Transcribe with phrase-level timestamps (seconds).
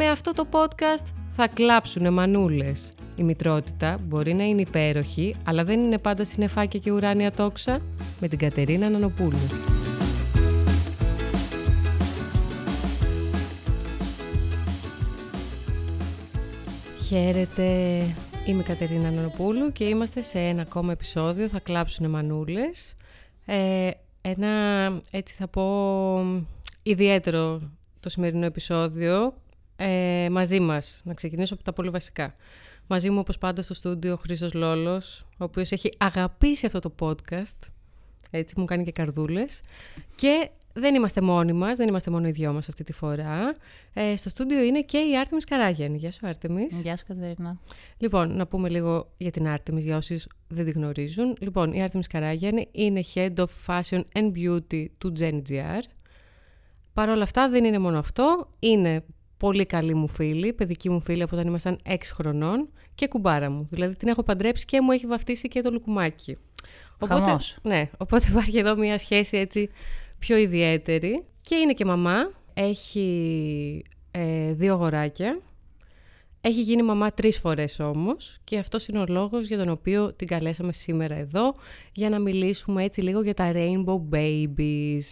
[0.00, 2.92] Με αυτό το podcast θα κλάψουνε μανούλες.
[3.16, 7.80] Η μητρότητα μπορεί να είναι υπέροχη, αλλά δεν είναι πάντα συνεφάκια και ουράνια τόξα.
[8.20, 9.38] Με την Κατερίνα Νανοπούλου.
[17.06, 17.62] Χαίρετε,
[18.46, 22.96] είμαι η Κατερίνα Νανοπούλου και είμαστε σε ένα ακόμα επεισόδιο «Θα κλάψουνε μανούλες».
[23.44, 23.90] Ε,
[24.20, 24.48] ένα,
[25.10, 25.64] έτσι θα πω,
[26.82, 27.60] ιδιαίτερο
[28.00, 29.34] το σημερινό επεισόδιο
[29.80, 31.00] ε, μαζί μας.
[31.04, 32.34] Να ξεκινήσω από τα πολύ βασικά.
[32.86, 36.94] Μαζί μου, όπως πάντα, στο στούντιο ο Χρήστος Λόλος, ο οποίος έχει αγαπήσει αυτό το
[36.98, 37.68] podcast.
[38.30, 39.60] Έτσι, μου κάνει και καρδούλες.
[40.14, 43.54] Και δεν είμαστε μόνοι μας, δεν είμαστε μόνο οι δυο μας αυτή τη φορά.
[43.92, 45.98] Ε, στο στούντιο είναι και η Άρτεμις Καράγιανη.
[45.98, 46.80] Γεια σου Άρτεμις.
[46.80, 47.58] Γεια σου Κατερίνα.
[47.98, 51.36] Λοιπόν, να πούμε λίγο για την Άρτεμις για όσοι δεν τη γνωρίζουν.
[51.40, 55.82] Λοιπόν, η Άρτεμις Καράγιανη είναι Head of Fashion and Beauty του GenGR.
[56.92, 59.04] Παρ' όλα αυτά δεν είναι μόνο αυτό, είναι
[59.38, 63.66] πολύ καλή μου φίλη, παιδική μου φίλη από όταν ήμασταν 6 χρονών και κουμπάρα μου.
[63.70, 66.36] Δηλαδή την έχω παντρέψει και μου έχει βαφτίσει και το λουκουμάκι.
[66.94, 67.56] Οπότε, Χαμός.
[67.62, 69.70] Ναι, οπότε υπάρχει εδώ μια σχέση έτσι
[70.18, 71.24] πιο ιδιαίτερη.
[71.40, 75.40] Και είναι και μαμά, έχει ε, δύο αγοράκια.
[76.40, 80.26] Έχει γίνει μαμά τρεις φορές όμως και αυτός είναι ο λόγος για τον οποίο την
[80.26, 81.54] καλέσαμε σήμερα εδώ
[81.92, 85.02] για να μιλήσουμε έτσι λίγο για τα Rainbow Babies.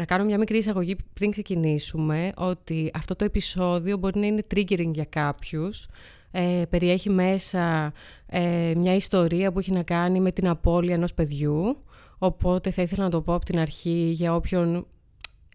[0.00, 4.90] Να κάνω μια μικρή εισαγωγή πριν ξεκινήσουμε ότι αυτό το επεισόδιο μπορεί να είναι triggering
[4.92, 5.88] για κάποιους.
[6.30, 7.92] Ε, περιέχει μέσα
[8.26, 11.84] ε, μια ιστορία που έχει να κάνει με την απώλεια ενός παιδιού.
[12.18, 14.86] Οπότε θα ήθελα να το πω από την αρχή για όποιον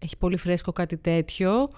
[0.00, 1.68] έχει πολύ φρέσκο κάτι τέτοιο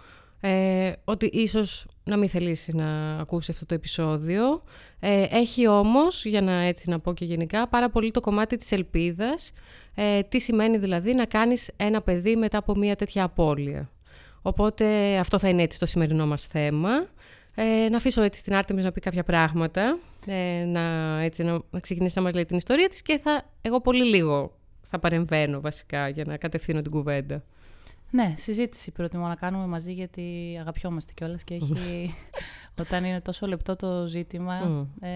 [0.40, 4.62] ε, ότι ίσως να μην θελήσει να ακούσει αυτό το επεισόδιο.
[5.00, 8.72] Ε, έχει όμως, για να έτσι να πω και γενικά, πάρα πολύ το κομμάτι της
[8.72, 9.52] ελπίδας.
[10.00, 13.90] Ε, τι σημαίνει δηλαδή να κάνεις ένα παιδί μετά από μια τέτοια απώλεια.
[14.42, 16.90] Οπότε αυτό θα είναι έτσι το σημερινό μας θέμα.
[17.54, 20.80] Ε, να αφήσω έτσι την Άρτεμις να πει κάποια πράγματα, ε, να,
[21.22, 24.52] έτσι, να, να ξεκινήσει να μας λέει την ιστορία της και θα, εγώ πολύ λίγο
[24.82, 27.42] θα παρεμβαίνω βασικά για να κατευθύνω την κουβέντα.
[28.10, 32.14] Ναι, συζήτηση προτιμώ να κάνουμε μαζί γιατί αγαπιόμαστε κιόλας και έχει,
[32.80, 35.08] όταν είναι τόσο λεπτό το ζήτημα ε,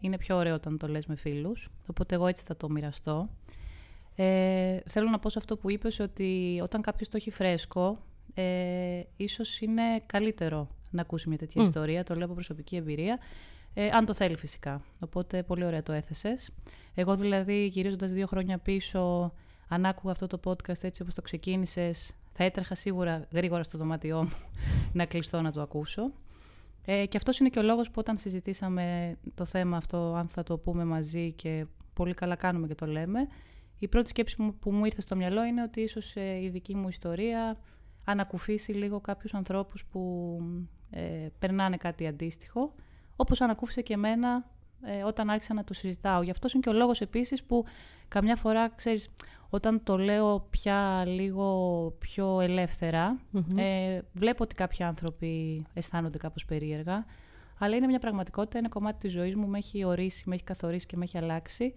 [0.00, 1.70] είναι πιο ωραίο όταν το λες με φίλους.
[1.86, 3.28] Οπότε εγώ έτσι θα το μοιραστώ.
[4.22, 7.98] Ε, θέλω να πω σε αυτό που είπες ότι όταν κάποιος το έχει φρέσκο
[8.34, 13.18] ε, ίσως είναι καλύτερο να ακούσει μια τέτοια ιστορία, το λέω από προσωπική εμπειρία,
[13.74, 14.82] ε, αν το θέλει φυσικά.
[14.98, 16.50] Οπότε πολύ ωραία το έθεσες.
[16.94, 19.32] Εγώ δηλαδή γυρίζοντας δύο χρόνια πίσω,
[19.68, 24.22] αν άκουγα αυτό το podcast έτσι όπως το ξεκίνησες, θα έτρεχα σίγουρα γρήγορα στο δωμάτιό
[24.22, 24.32] μου
[24.92, 26.12] να κλειστώ να το ακούσω.
[26.84, 30.42] Ε, και αυτός είναι και ο λόγος που όταν συζητήσαμε το θέμα αυτό, αν θα
[30.42, 33.28] το πούμε μαζί και πολύ καλά κάνουμε και το λέμε,
[33.80, 36.88] η πρώτη σκέψη που μου ήρθε στο μυαλό είναι ότι ίσως ε, η δική μου
[36.88, 37.56] ιστορία
[38.04, 40.36] ανακουφίσει λίγο κάποιους ανθρώπους που
[40.90, 42.74] ε, περνάνε κάτι αντίστοιχο,
[43.16, 44.50] όπως ανακούφισε και εμένα
[44.82, 46.22] ε, όταν άρχισα να το συζητάω.
[46.22, 47.64] Γι' αυτό είναι και ο λόγος επίσης που
[48.08, 49.08] καμιά φορά, ξέρεις,
[49.50, 53.20] όταν το λέω πια λίγο πιο ελευθερα
[53.56, 57.04] ε, βλέπω ότι κάποιοι άνθρωποι αισθάνονται κάπως περίεργα,
[57.58, 60.86] αλλά είναι μια πραγματικότητα, είναι κομμάτι της ζωής μου, με έχει ορίσει, με έχει καθορίσει
[60.86, 61.72] και με έχει αλλάξει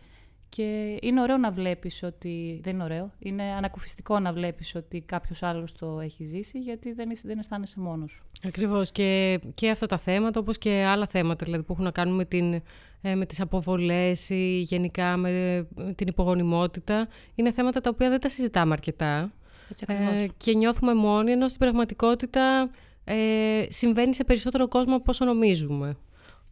[0.55, 5.43] και είναι ωραίο να βλέπεις ότι, δεν είναι ωραίο, είναι ανακουφιστικό να βλέπεις ότι κάποιος
[5.43, 8.23] άλλος το έχει ζήσει, γιατί δεν, δεν αισθάνεσαι μόνος σου.
[8.43, 12.15] Ακριβώς και, και αυτά τα θέματα, όπως και άλλα θέματα δηλαδή, που έχουν να κάνουν
[12.15, 12.61] με, την,
[13.01, 18.29] ε, με τις αποβολές ή γενικά με την υπογονιμότητα, είναι θέματα τα οποία δεν τα
[18.29, 19.33] συζητάμε αρκετά.
[19.69, 22.69] Έτσι, ε, και νιώθουμε μόνοι, ενώ στην πραγματικότητα
[23.03, 25.97] ε, συμβαίνει σε περισσότερο κόσμο από όσο νομίζουμε.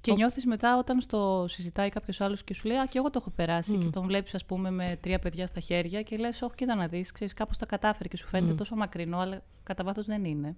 [0.01, 3.19] Και νιώθεις μετά όταν στο συζητάει κάποιος άλλος και σου λέει Α, και εγώ το
[3.21, 3.77] έχω περάσει.
[3.77, 6.87] Και τον βλέπεις, ας πούμε, με τρία παιδιά στα χέρια και λες: Όχι, κοίτα να
[6.87, 10.55] δεις, ξέρεις, κάπως τα κατάφερε και σου φαίνεται τόσο μακρινό, αλλά κατά βάθος δεν είναι.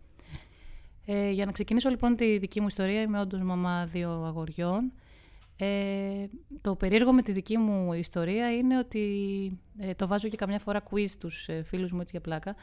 [1.05, 4.91] Ε, για να ξεκινήσω λοιπόν τη δική μου ιστορία, είμαι όντως μαμά δύο αγοριών.
[5.57, 6.25] Ε,
[6.61, 9.05] το περίεργο με τη δική μου ιστορία είναι ότι
[9.79, 12.55] ε, το βάζω και καμιά φορά quiz στους ε, φίλους μου έτσι για πλάκα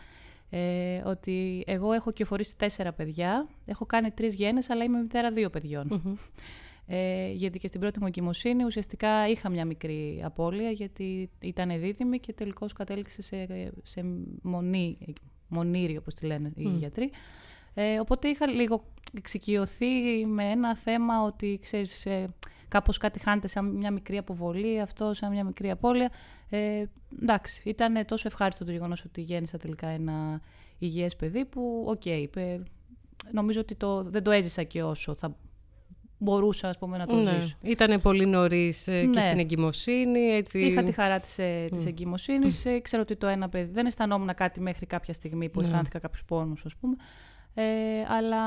[0.50, 5.50] ε, ότι εγώ έχω κυοφορήσει τέσσερα παιδιά, έχω κάνει τρεις γέννες αλλά είμαι μητέρα δύο
[6.92, 12.19] ε, γιατί και στην πρώτη μου εγκυμοσύνη ουσιαστικά είχα μια μικρή απώλεια γιατί ήταν δίδυμη
[12.19, 13.46] και τελικώς κατέληξε σε,
[13.82, 14.04] σε
[14.42, 14.98] μονή,
[15.48, 17.10] μονήρι όπως τη λένε οι γιατροί.
[17.75, 18.84] Ε, οπότε είχα λίγο
[19.16, 22.25] εξοικειωθεί με ένα θέμα ότι ξέρεις ε,
[22.69, 26.10] κάπως κάτι χάνεται σαν μια μικρή αποβολή, αυτό σαν μια μικρή απώλεια.
[26.48, 26.84] Ε,
[27.22, 30.40] εντάξει, ήταν τόσο ευχάριστο το γεγονός ότι γέννησα τελικά ένα
[30.78, 32.58] υγιές παιδί που, OK, okay,
[33.32, 35.36] νομίζω ότι το, δεν το έζησα και όσο θα
[36.20, 37.40] μπορούσα ας πούμε, να το ναι.
[37.40, 37.56] ζήσω.
[37.62, 39.20] Ήταν πολύ νωρίς ε, και ναι.
[39.20, 40.20] στην εγκυμοσύνη.
[40.20, 40.58] Έτσι...
[40.58, 41.69] Είχα τη χαρά της, mm.
[41.70, 42.64] της εγκυμοσύνης.
[42.67, 42.78] Mm.
[42.82, 45.67] Ξέρω ότι το ένα παιδί δεν αισθανόμουν κάτι μέχρι κάποια στιγμή που ναι.
[45.67, 46.96] αισθάνθηκα κάποιους πόνους, ας πούμε.
[47.55, 47.62] Ε,
[48.08, 48.38] αλλά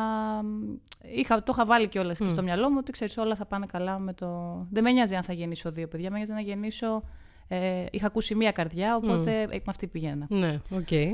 [1.16, 2.26] είχα, το είχα βάλει κιόλας mm.
[2.26, 4.28] και στο μυαλό μου ότι ξέρεις όλα θα πάνε καλά με το.
[4.72, 7.04] Δεν με νοιάζει αν θα γεννήσω δύο παιδιά, με νοιάζει να γεννήσω.
[7.48, 9.50] Ε, είχα ακούσει μία καρδιά, οπότε mm.
[9.52, 10.26] με αυτή πηγαίνα.
[10.30, 10.88] Ναι, OK.
[10.90, 11.14] Okay.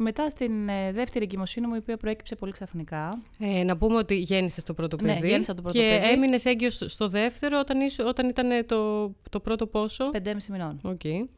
[0.00, 3.22] Ε, μετά στην ε, δεύτερη εγκυμοσύνη μου, η οποία προέκυψε πολύ ξαφνικά.
[3.38, 5.20] Ε, να πούμε ότι γέννησε το πρώτο ναι, παιδί.
[5.20, 6.06] Ναι, γέννησα το πρώτο και παιδί.
[6.06, 10.80] Και έμεινες έγκυος στο δεύτερο όταν, όταν ήταν το, το πρώτο πόσο; Πεντέμιση μηνών.
[10.84, 11.28] Okay.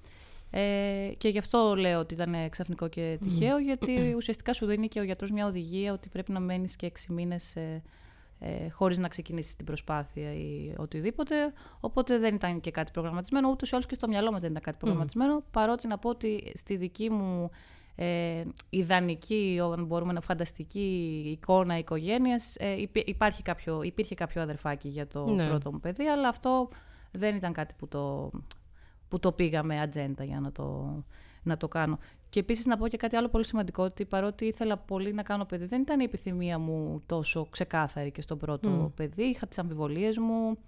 [0.55, 5.01] Ε, και γι' αυτό λέω ότι ήταν ξαφνικό και τυχαίο, γιατί ουσιαστικά σου δίνει και
[5.01, 7.83] ο γιατρός μια οδηγία ότι πρέπει να μένεις και έξι μήνες ε,
[8.39, 11.35] ε, χωρίς να ξεκινήσεις την προσπάθεια ή οτιδήποτε.
[11.81, 14.63] Οπότε δεν ήταν και κάτι προγραμματισμένο, ούτως ή άλλως και στο μυαλό μας δεν ήταν
[14.63, 17.51] κάτι προγραμματισμένο, παρότι να πω ότι στη δική μου
[17.95, 25.07] ε, ιδανική, αν μπορούμε να φανταστική εικόνα οικογένειας, ε, υπάρχει κάποιο, υπήρχε κάποιο αδερφάκι για
[25.07, 25.49] το ναι.
[25.49, 26.69] πρώτο μου παιδί, αλλά αυτό
[27.11, 28.31] δεν ήταν κάτι που το
[29.13, 30.97] που το πήγαμε ατζέντα για να το,
[31.43, 31.99] να το κάνω.
[32.29, 35.45] Και επίσης να πω και κάτι άλλο πολύ σημαντικό, ότι παρότι ήθελα πολύ να κάνω
[35.45, 39.23] παιδί, δεν ήταν η επιθυμία μου τόσο ξεκάθαρη και στο πρώτο παιδί.
[39.23, 40.59] Είχα τις αμφιβολίες μου,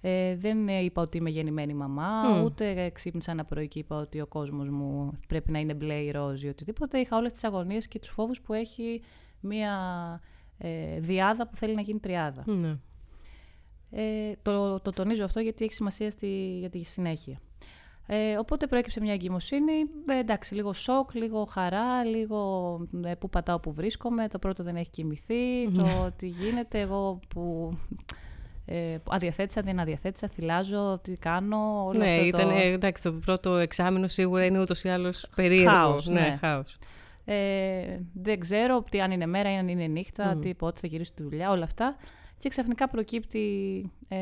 [0.00, 4.26] ε, δεν είπα ότι είμαι γεννημένη μαμά, ούτε ξύπνησα ένα πρωί και είπα ότι ο
[4.26, 6.98] κόσμος μου πρέπει να είναι μπλε ή ροζ ή οτιδήποτε.
[6.98, 9.02] Είχα όλες τις αγωνίες και τους φόβους που έχει
[9.40, 9.72] μία
[10.58, 12.44] ε, διάδα που θέλει να γίνει τριάδα.
[12.46, 12.76] Ναι.
[13.90, 17.40] Ε, το, το τονίζω αυτό γιατί έχει σημασία στη, για τη συνέχεια.
[18.06, 19.72] Ε, οπότε προέκυψε μια εγκυμοσύνη.
[20.06, 24.28] Ε, εντάξει, λίγο σοκ, λίγο χαρά, λίγο ε, που πατάω που βρίσκομαι.
[24.28, 25.70] Το πρώτο δεν έχει κοιμηθεί.
[25.72, 26.10] το ναι.
[26.16, 27.72] τι γίνεται, εγώ που
[28.72, 31.84] ε, αδιαθέτησα, δεν αδιαθέτησα, θυλάζω, τι κάνω.
[31.86, 32.54] Όλο ναι, αυτό ήταν, το...
[32.54, 35.70] εντάξει, το πρώτο εξάμεινο σίγουρα είναι ούτως ή άλλως περίεργο.
[35.70, 36.38] Χάος, ναι, ναι.
[36.40, 36.78] χάος.
[37.24, 41.12] Ε, δεν ξέρω τι, αν είναι μέρα ή αν είναι νύχτα, τι, πότε θα γυρίσω
[41.14, 41.96] τη δουλειά, όλα αυτά.
[42.38, 43.40] Και ξαφνικά προκύπτει
[44.08, 44.16] ε,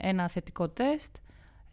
[0.00, 1.16] ένα θετικό τεστ.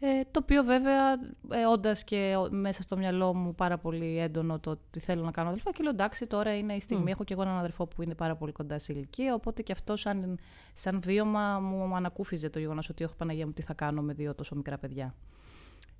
[0.04, 1.12] Ε, το οποίο βέβαια,
[1.50, 5.48] ε, όντας και μέσα στο μυαλό μου πάρα πολύ έντονο το ότι θέλω να κάνω
[5.48, 7.10] αδελφό, και λέω εντάξει, τώρα είναι η στιγμή.
[7.10, 9.34] Έχω και εγώ έναν αδερφό που είναι πάρα πολύ κοντά σε ηλικία.
[9.34, 10.38] Οπότε και αυτό, σαν,
[10.74, 14.34] σαν βίωμα, μου ανακούφιζε το γεγονός ότι έχω Παναγία μου τι θα κάνω με δύο
[14.34, 15.14] τόσο μικρά παιδιά.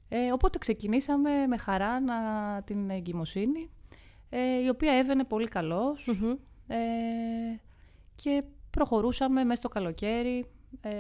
[0.08, 2.14] Ε, οπότε ξεκινήσαμε με χαρά να,
[2.62, 3.70] την εγκυμοσύνη,
[4.28, 5.49] ε, η οποία έβαινε πολύ
[6.66, 6.76] Ε,
[8.14, 10.46] και προχωρούσαμε μέσα στο καλοκαίρι
[10.81, 10.91] ε,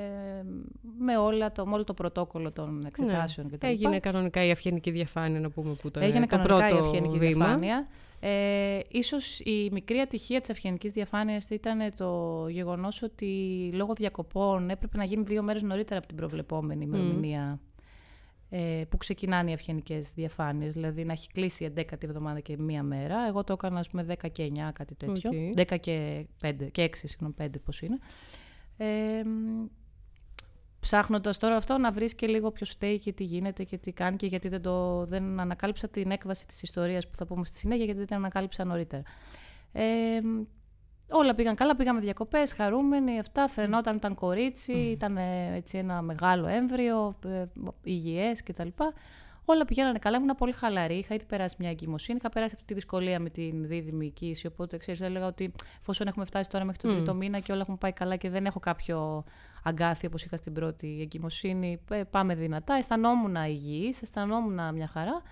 [0.98, 3.56] με, όλα το, με όλο το πρωτόκολλο των εξετάσεων ναι.
[3.56, 3.66] κτλ.
[3.66, 7.18] Έγινε κανονικά η αυγενική διαφάνεια, να πούμε που ήταν Έγινε το κανονικά πρώτο η αυγενική
[7.18, 7.44] βήμα.
[7.46, 7.86] διαφάνεια.
[8.20, 14.96] Ε, ίσως η μικρή ατυχία της αυγενικής διαφάνειας ήταν το γεγονός ότι λόγω διακοπών έπρεπε
[14.96, 17.60] να γίνει δύο μέρες νωρίτερα από την προβλεπόμενη ημερομηνία
[18.50, 20.74] ε, που ξεκινάνε οι αυγενικές διαφάνειες.
[20.74, 23.26] Δηλαδή να έχει κλείσει η 11η εβδομάδα και μία μέρα.
[23.28, 25.30] Εγώ το έκανα, ας πούμε, 10 και 9, κάτι τέτοιο.
[25.56, 27.98] 10 και 5, και 6, συγγνώμη, 5 πώς είναι.
[28.82, 29.22] Ε,
[30.80, 34.16] Ψάχνοντας τώρα αυτό να βρεις και λίγο ποιος φταίει και τι γίνεται και τι κάνει
[34.16, 37.84] και γιατί δεν, το, δεν ανακάλυψα την έκβαση της ιστορίας που θα πούμε στη συνέχεια,
[37.84, 39.02] γιατί δεν την ανακάλυψα νωρίτερα.
[39.72, 40.20] Ε,
[41.10, 43.48] όλα πήγαν καλά, πήγαμε διακοπές, χαρούμενοι, αυτά.
[43.48, 45.16] Φαινόταν, ήταν κορίτσι, ήταν
[45.54, 47.44] έτσι ένα μεγάλο έμβριο, ε,
[47.82, 48.68] υγιές κτλ.
[49.44, 50.94] Όλα πηγαίνανε καλά, ήμουν πολύ χαλαρή.
[50.94, 54.46] Είχα ήδη περάσει μια εγκυμοσύνη, είχα περάσει αυτή τη δυσκολία με την δίδυμη οικίση.
[54.46, 56.94] Οπότε ξέρεις, έλεγα ότι εφόσον έχουμε φτάσει τώρα μέχρι τον mm.
[56.94, 59.24] τρίτο μήνα και όλα έχουν πάει καλά και δεν έχω κάποιο
[59.62, 62.74] αγκάθι όπως είχα στην πρώτη εγκυμοσύνη, ε, πάμε δυνατά.
[62.74, 65.22] Αισθανόμουν υγιής, αισθανόμουν μια χαρά.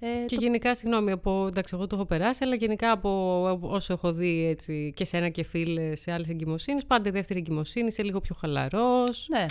[0.00, 0.42] Ε, και το...
[0.42, 4.92] γενικά, συγγνώμη, από, εντάξει, εγώ το έχω περάσει, αλλά γενικά από όσο έχω δει έτσι,
[4.96, 9.26] και σένα και φίλες σε άλλες εγκυμοσύνες, πάντα η δεύτερη εγκυμοσύνη είσαι λίγο πιο χαλαρός.
[9.30, 9.44] Ναι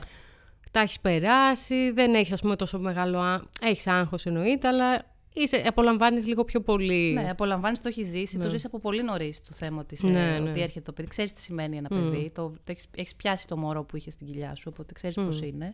[0.74, 3.48] τα έχεις περάσει, δεν έχεις, ας πούμε, τόσο μεγάλο.
[3.62, 7.14] Έχεις άγχος εννοείται, αλλά είσαι, απολαμβάνεις λίγο πιο πολύ.
[7.14, 8.38] Ναι, απολαμβάνεις, το έχεις ζήσει.
[8.38, 8.50] Το ναι.
[8.50, 10.50] ζεις από πολύ νωρίς το θέμα ότι, είσαι, ναι, ναι.
[10.50, 11.08] ότι έρχεται το παιδί.
[11.08, 12.32] Ξέρεις τι σημαίνει ένα παιδί.
[12.34, 15.28] Το, το έχεις, πιάσει το μωρό που είχες στην κοιλιά σου, οπότε ξέρεις mm.
[15.30, 15.74] πώ είναι.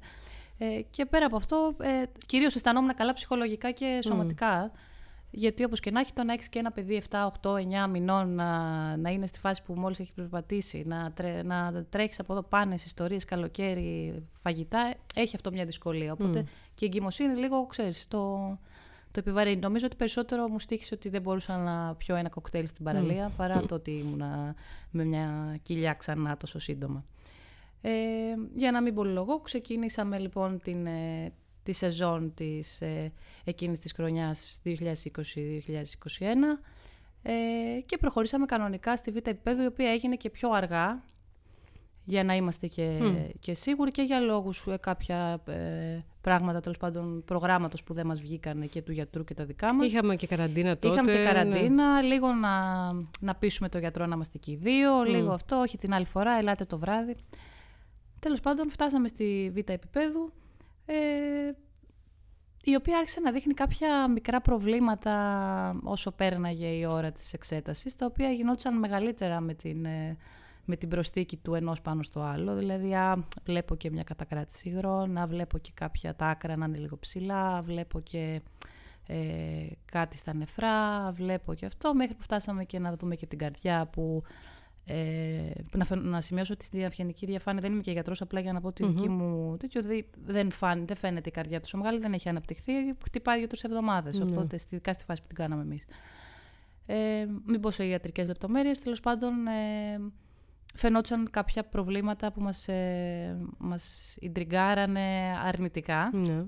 [0.57, 4.71] Ε, και πέρα από αυτό, ε, κυρίως αισθανόμουν καλά ψυχολογικά και σωματικά.
[5.31, 7.51] Γιατί όπως και να έχει, το να έχεις και ένα παιδί 7, 8,
[7.85, 12.19] 9 μηνών να, να είναι στη φάση που μόλις έχει περπατήσει, να, τρέ, να τρέχεις
[12.19, 16.11] από εδώ πάνες ιστορίες, καλοκαίρι, φαγητά, έχει αυτό μια δυσκολία.
[16.11, 16.43] Οπότε
[16.75, 18.37] και η εγκυμοσύνη λίγο, ξέρεις, το,
[19.11, 19.59] το επιβαρύνει.
[19.59, 23.61] Νομίζω ότι περισσότερο μου στήχησε ότι δεν μπορούσα να πιω ένα κοκτέιλ στην παραλία παρά
[23.61, 24.23] το ότι ήμουν
[24.89, 27.05] με μια κοιλιά ξανά τόσο σύντομα.
[27.81, 27.91] Ε,
[28.55, 31.33] για να μην πολυλογώ, ξεκίνησαμε λοιπόν την, ε,
[31.63, 33.11] τη σεζόν της, ε,
[33.43, 36.61] εκείνης της χρονιάς 2020-2021
[37.23, 37.33] ε,
[37.85, 41.03] και προχωρήσαμε κανονικά στη β' επίπεδο η οποία έγινε και πιο αργά
[42.09, 42.99] για να είμαστε και,
[43.39, 48.21] και σίγουροι και για λόγους ε, κάποια ε, πράγματα τέλος πάντων προγράμματος που δεν μας
[48.21, 49.87] βγήκαν και του γιατρού και τα δικά μας.
[49.87, 50.93] Είχαμε και καραντίνα τότε.
[50.93, 55.31] Είχαμε και καραντίνα, λίγο να, να πείσουμε το γιατρό να είμαστε και οι δύο, λίγο
[55.31, 57.15] αυτό, όχι την άλλη φορά, ελάτε το βράδυ.
[58.19, 60.31] Τέλος πάντων φτάσαμε στη β' επίπεδου
[60.91, 61.51] ε,
[62.63, 68.05] η οποία άρχισε να δείχνει κάποια μικρά προβλήματα όσο πέρναγε η ώρα της εξέτασης, τα
[68.05, 70.17] οποία γινόντουσαν μεγαλύτερα με την, ε,
[70.65, 72.55] με την προσθήκη του ενός πάνω στο άλλο.
[72.55, 76.77] Δηλαδή, α, βλέπω και μια κατακράτηση υγρών, να βλέπω και κάποια τα άκρα να είναι
[76.77, 78.41] λίγο ψηλά, βλέπω και
[79.07, 83.37] ε, κάτι στα νεφρά, βλέπω και αυτό, μέχρι που φτάσαμε και να δούμε και την
[83.37, 84.23] καρδιά που
[84.91, 88.61] ε, να, να σημειώσω ότι στη αυγενική διαφάνεια δεν είμαι και γιατρός, απλά για να
[88.61, 88.89] πω ότι mm-hmm.
[88.89, 89.81] δική μου τέτοιο
[90.25, 92.73] δεν, φάν, δεν φαίνεται η καρδιά τόσο μεγάλη, δεν έχει αναπτυχθεί.
[93.03, 94.19] Χτυπάει για τρεις εβδομάδες.
[94.21, 94.27] Mm-hmm.
[94.31, 95.85] Οπότε, στη, στη φάση που την κάναμε εμείς.
[96.85, 98.79] Ε, μην πω σε ιατρικές λεπτομέρειες.
[98.79, 99.99] Τέλος πάντων, ε,
[100.75, 106.09] φαινόταν κάποια προβλήματα που μας, ε, μας ιντριγκάρανε αρνητικά.
[106.13, 106.45] Ναι.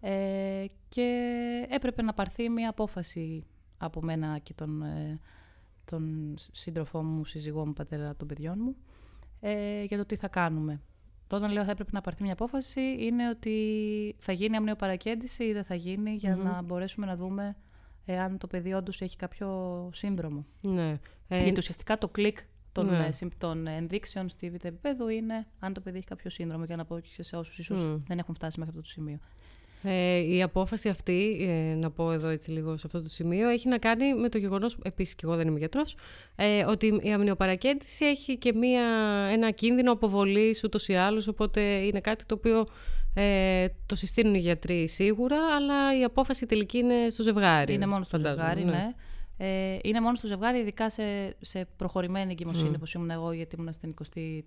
[0.00, 3.44] Ε, και έπρεπε να πάρθει μια απόφαση
[3.78, 5.20] από μένα και τον ε,
[5.90, 8.76] τον σύντροφό μου, σύζυγό μου, πατέρα των παιδιών μου,
[9.40, 10.80] ε, για το τι θα κάνουμε.
[11.30, 13.54] Όταν λέω θα έπρεπε να πάρθει μια απόφαση, είναι ότι
[14.18, 17.56] θα γίνει αμνιοπαρακέντηση ή δεν θα γίνει, για να μπορέσουμε να δούμε
[18.04, 20.46] εάν το παιδί όντως έχει κάποιο σύνδρομο.
[20.62, 20.98] Ναι.
[21.28, 22.38] Ε, Γιατί ουσιαστικά το κλικ
[22.72, 23.08] των, ναι.
[23.20, 26.84] Ε, των ενδείξεων στη β' επίπεδο είναι αν το παιδί έχει κάποιο σύνδρομο, για να
[26.84, 29.18] πω και σε όσους ίσως δεν έχουν φτάσει μέχρι αυτό το σημείο.
[29.88, 33.68] Ε, η απόφαση αυτή, ε, να πω εδώ έτσι λίγο σε αυτό το σημείο, έχει
[33.68, 35.96] να κάνει με το γεγονός, επίσης και εγώ δεν είμαι γιατρός,
[36.36, 38.84] ε, ότι η αμνιοπαρακέντηση έχει και μία,
[39.32, 42.66] ένα κίνδυνο αποβολής ούτως ή άλλως, οπότε είναι κάτι το οποίο
[43.14, 47.74] ε, το συστήνουν οι γιατροί σίγουρα, αλλά η απόφαση τελική είναι στο ζευγάρι.
[47.74, 48.70] Είναι μόνο στο ζευγάρι, ναι.
[48.70, 48.94] ναι.
[49.38, 52.76] Ε, είναι μόνο στο ζευγάρι, ειδικά σε, σε προχωρημένη εγκυμοσύνη, mm.
[52.76, 53.94] όπως ήμουν εγώ, γιατί ήμουν στην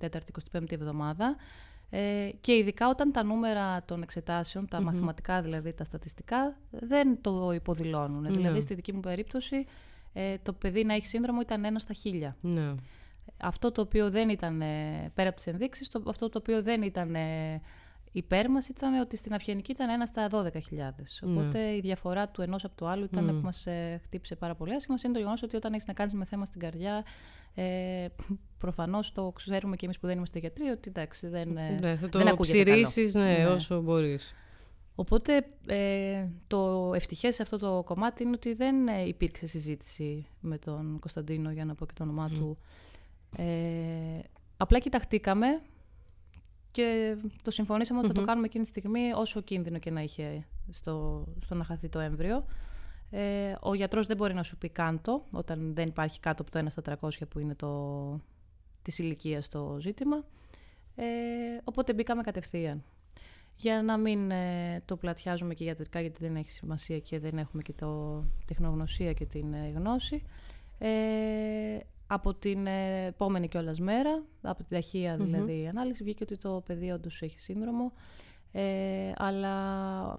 [0.01, 1.35] 24η-25η εβδομάδα.
[1.89, 7.51] Ε, και ειδικά όταν τα νούμερα των εξετάσεων, τα μαθηματικά δηλαδή, τα στατιστικά, δεν το
[7.51, 8.21] υποδηλώνουν.
[8.21, 8.29] Ναι.
[8.29, 9.65] Δηλαδή, στη δική μου περίπτωση,
[10.13, 12.35] ε, το παιδί να έχει σύνδρομο ήταν ένα στα χίλια.
[12.41, 12.75] Ναι.
[13.37, 14.57] Αυτό το οποίο δεν ήταν,
[15.13, 17.15] πέρα από τις ενδείξεις, το, αυτό το οποίο δεν ήταν
[18.11, 20.43] υπέρ μας ήταν ότι στην Αυγενική ήταν ένα στα 12.000.
[20.69, 20.87] Ναι.
[21.31, 24.73] Οπότε η διαφορά του ενός από το άλλο ήταν που μας ε, χτύπησε πάρα πολύ
[24.73, 24.97] άσχημα.
[25.03, 27.03] Είναι το γεγονός ότι όταν έχεις να κάνεις με θέμα στην καρδιά,
[27.55, 28.07] ε,
[28.57, 32.09] προφανώς το ξέρουμε και εμείς που δεν είμαστε γιατροί ότι εντάξει δεν, ε, ναι, θα
[32.09, 34.33] το ψηρίσεις ναι, ναι, όσο μπορείς.
[34.99, 40.57] Οπότε ε, το ευτυχές σε αυτό το κομμάτι είναι ότι δεν ε, υπήρξε συζήτηση με
[40.57, 42.57] τον Κωνσταντίνο για να πω και το όνομά του.
[43.37, 44.19] Ε,
[44.57, 45.61] απλά κοιταχτήκαμε
[46.71, 50.47] και το συμφωνήσαμε ότι θα το κάνουμε εκείνη τη στιγμή όσο κίνδυνο και να είχε
[50.69, 52.45] στο, στο να χαθεί το έμβριο.
[53.11, 56.59] Ε, ο γιατρός δεν μπορεί να σου πει κάντο όταν δεν υπάρχει κάτω από το
[56.59, 58.21] 1 στα 300 που είναι το,
[58.81, 60.25] της ηλικίας το ζήτημα.
[60.95, 61.05] Ε,
[61.63, 62.83] οπότε μπήκαμε κατευθείαν.
[63.55, 67.61] Για να μην ε, το πλατιάζουμε και ιατρικά γιατί δεν έχει σημασία και δεν έχουμε
[67.61, 70.23] και το τεχνογνωσία και την ε, γνώση.
[70.77, 70.89] Ε,
[72.07, 72.67] από την
[73.07, 77.91] επόμενη κιόλας μέρα, από την ταχεία δηλαδή ανάλυση, βγήκε ότι το παιδί όντως έχει σύνδρομο.
[78.51, 80.15] Ε, αλλά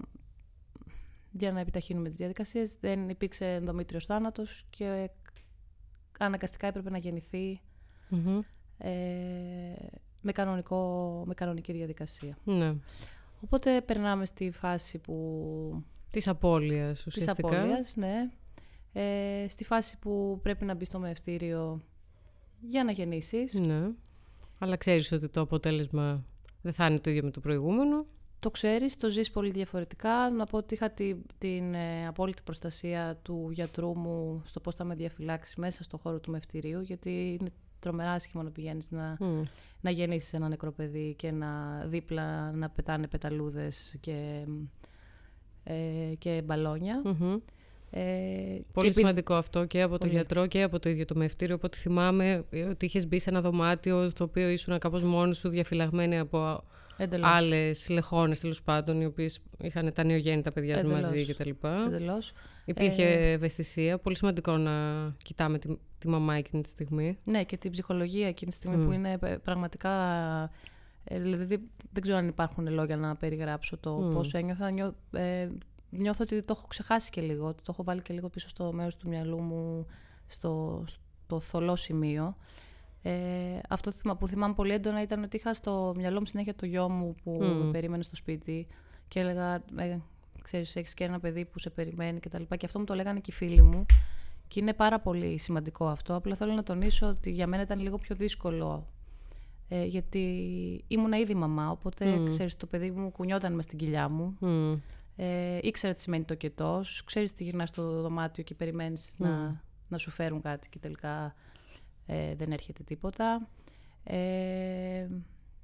[1.30, 2.76] για να επιταχύνουμε τις διαδικασίες.
[2.80, 5.10] Δεν υπήρξε ενδομήτριος θάνατος και
[6.18, 7.60] αναγκαστικά έπρεπε να γεννηθει
[8.78, 8.90] ε,
[10.22, 12.38] με, κανονικό, με κανονική διαδικασία.
[12.44, 12.74] Ναι.
[13.40, 15.84] Οπότε περνάμε στη φάση που...
[16.10, 17.48] Της απώλειας ουσιαστικά.
[17.48, 18.30] Της απώλειας, ναι.
[18.92, 21.82] Ε, στη φάση που πρέπει να μπει στο μευτήριο
[22.60, 23.54] για να γεννήσεις.
[23.54, 23.88] Ναι.
[24.58, 26.24] Αλλά ξέρεις ότι το αποτέλεσμα
[26.62, 28.06] δεν θα είναι το ίδιο με το προηγούμενο
[28.40, 30.30] το ξέρεις, το ζεις πολύ διαφορετικά.
[30.30, 34.84] Να πω ότι είχα την, την ε, απόλυτη προστασία του γιατρού μου στο πώς θα
[34.84, 39.42] με διαφυλάξει μέσα στο χώρο του μευτηρίου, γιατί είναι τρομερά άσχημο να πηγαίνεις να, mm.
[39.80, 44.46] να γεννήσεις ένα νεκρό παιδί και να δίπλα να πετάνε πεταλούδες και,
[45.64, 47.02] ε, και μπαλόνια.
[47.92, 51.54] Ε, Πολύ σημαντικό αυτό και από τον γιατρό και από το ίδιο το μευτήριο.
[51.54, 56.18] Οπότε θυμάμαι ότι είχες μπει σε ένα δωμάτιο στο οποίο ήσουν κάπως μόνος σου διαφυλαγμένη
[56.18, 56.64] από
[57.20, 61.50] άλλες λεχόνε τέλος πάντων, οι οποίες είχαν τα νεογέννητα παιδιά τους μαζί κτλ.
[61.86, 62.32] Εντελώς.
[62.64, 63.32] Υπήρχε ε...
[63.32, 63.98] ευαισθησία.
[63.98, 64.72] Πολύ σημαντικό να
[65.24, 67.18] κοιτάμε τη, τη μαμά εκείνη τη στιγμή.
[67.24, 69.90] Ναι, και την ψυχολογία εκείνη τη στιγμή που είναι πραγματικά.
[71.04, 71.60] Ε, δηλαδή,
[71.92, 74.12] δεν ξέρω αν υπάρχουν λόγια να περιγράψω το mm.
[74.12, 74.70] πώς ένιωθα.
[74.70, 75.48] Νιώ, ε,
[75.90, 77.54] νιώθω ότι το έχω ξεχάσει και λίγο.
[77.54, 79.86] Το έχω βάλει και λίγο πίσω στο μέρος του μυαλού μου,
[80.26, 80.84] στο,
[81.24, 82.36] στο θολό σημείο.
[83.02, 83.12] Ε,
[83.68, 87.14] αυτό που θυμάμαι πολύ έντονα ήταν ότι είχα στο μυαλό μου συνέχεια το γιο μου
[87.22, 88.66] που με περίμενε στο σπίτι
[89.08, 89.98] και έλεγα, ε,
[90.42, 92.42] ξέρεις, έχεις και ένα παιδί που σε περιμένει κτλ.
[92.48, 93.86] Και, και αυτό μου το λέγανε και οι φίλοι μου.
[94.48, 96.14] Και είναι πάρα πολύ σημαντικό αυτό.
[96.14, 98.86] Απλά θέλω να τονίσω ότι για μένα ήταν λίγο πιο δύσκολο.
[99.68, 100.20] Ε, γιατί
[100.88, 102.28] ήμουνα ήδη μαμά, οπότε mm.
[102.30, 104.36] ξέρεις, το παιδί μου κουνιόταν μες στην κοιλιά μου.
[104.40, 104.78] Mm.
[105.16, 107.02] Ε, ήξερα τι σημαίνει το κετός.
[107.04, 111.34] Ξέρεις τι γυρνάς στο δωμάτιο και περιμένεις να, να σου φέρουν κάτι και τελικά
[112.10, 113.48] ε, δεν έρχεται τίποτα.
[114.04, 115.06] Ε,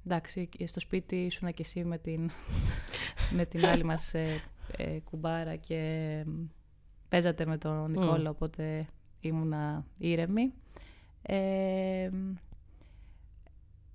[0.05, 2.31] εντάξει, στο σπίτι ήσουν και εσύ με την,
[3.37, 4.41] με την άλλη μας ε,
[4.77, 6.23] ε, κουμπάρα και
[7.09, 8.87] παίζατε με τον Νικόλα, οπότε
[9.19, 10.53] ήμουνα ήρεμη.
[11.21, 12.09] Ε,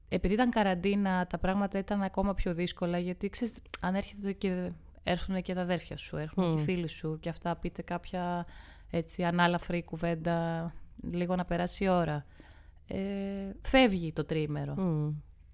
[0.09, 5.43] επειδή ήταν καραντίνα, τα πράγματα ήταν ακόμα πιο δύσκολα, γιατί ξέρεις, αν έρχεται και έρθουν
[5.43, 8.47] και τα αδέρφια σου, έρχονται και οι φίλοι σου και αυτά πείτε κάποια
[8.91, 10.73] έτσι ανάλαφρη κουβέντα,
[11.11, 12.25] λίγο να περάσει η ώρα.
[12.87, 12.99] Ε,
[13.63, 14.75] φεύγει το τρίμερο.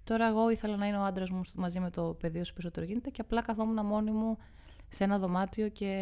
[0.03, 3.09] Τώρα εγώ ήθελα να είναι ο άντρας μου μαζί με το παιδί όσο περισσότερο γίνεται
[3.09, 4.37] και απλά καθόμουν μόνη μου
[4.89, 5.93] σε ένα δωμάτιο και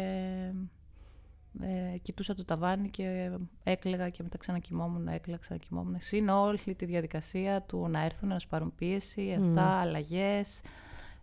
[1.60, 3.30] ε, κοιτούσα το ταβάνι και
[3.62, 5.96] έκλαιγα και μετά ξανακοιμόμουν, έκλαιγα, ξανακοιμόμουν.
[6.10, 9.40] Είναι όλη τη διαδικασία του να έρθουν να σου πάρουν πίεση, mm.
[9.40, 10.62] αυτά, αλλαγές,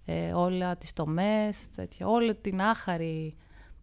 [0.06, 3.36] ε, όλα τις τομές, τέτοια, όλη την άχαρη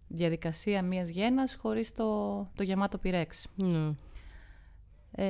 [0.08, 3.48] διαδικασία μιας γένας χωρίς το, το γεμάτο πυρέξ.
[3.58, 3.94] Mm.
[5.12, 5.24] Ε,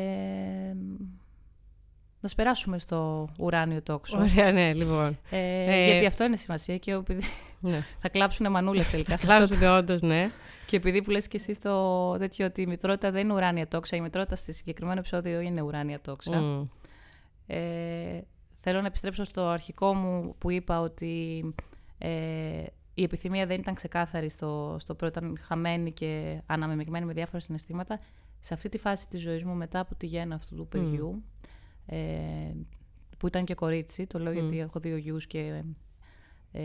[2.20, 4.18] να σπεράσουμε στο ουράνιο τόξο.
[4.18, 5.16] Ωραία, ναι, λοιπόν.
[5.30, 7.22] Ε, ε, γιατί αυτό είναι σημασία και επειδή
[7.60, 7.84] ναι.
[7.98, 9.16] θα κλάψουν μανούλες τελικά.
[9.16, 10.30] θα κλάψουν όντως, ναι.
[10.66, 13.96] Και επειδή που λες και εσύ το τέτοιο ότι η μητρότητα δεν είναι ουράνια τόξα,
[13.96, 16.66] η μητρότητα στη συγκεκριμένο επεισόδιο είναι ουράνια τόξα.
[17.46, 18.20] Ε,
[18.60, 21.44] θέλω να επιστρέψω στο αρχικό μου που είπα ότι
[21.98, 22.08] ε,
[22.94, 28.00] η επιθυμία δεν ήταν ξεκάθαρη στο, στο πρώτο, ήταν χαμένη και αναμεμειγμένη με διάφορα συναισθήματα.
[28.44, 31.22] Σε αυτή τη φάση της ζωής μου, μετά από τη γέννα αυτού του παιδιού,
[31.86, 31.98] ε,
[33.18, 35.62] που ήταν και κορίτσι, το λέω γιατί έχω δύο γιους και
[36.52, 36.62] ε,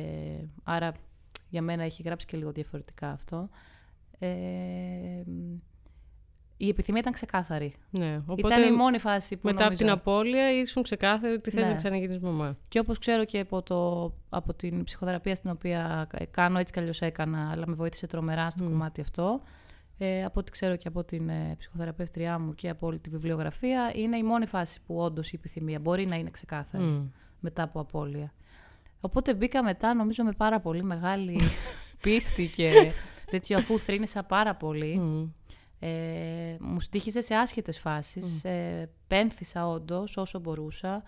[0.63, 0.93] άρα
[1.50, 3.50] για μένα έχει γράψει και λίγο διαφορετικά αυτό.
[4.19, 4.27] Ε,
[6.57, 7.74] η επιθυμία ήταν ξεκάθαρη.
[7.89, 9.84] Ναι, οπότε ήταν η μόνη φάση που Μετά νομίζω...
[9.84, 11.69] από την απώλεια ήσουν ξεκάθαρη ότι θες ναι.
[11.69, 12.57] να ξαναγίνεις μαμά.
[12.67, 17.51] Και όπως ξέρω και από, το, από την ψυχοθεραπεία στην οποία κάνω, έτσι κι έκανα,
[17.51, 19.41] αλλά με βοήθησε τρομερά στο κομμάτι αυτό,
[19.98, 23.92] ε, από ό,τι ξέρω και από την ε, ψυχοθεραπεύτριά μου και από όλη τη βιβλιογραφία,
[23.96, 28.34] είναι η μόνη φάση που όντως η επιθυμία μπορεί να είναι ξεκάθαρη μετά από απώλεια.
[29.01, 31.39] Οπότε μπήκα μετά, νομίζω, με πάρα πολύ μεγάλη
[32.04, 32.92] πίστη και
[33.32, 35.01] τέτοιο, αφού θρύνησα πάρα πολύ.
[35.80, 38.44] Ε, μου στήχιζε σε άσχετες φάσεις.
[38.44, 41.04] Ε, πένθησα όντως όσο μπορούσα.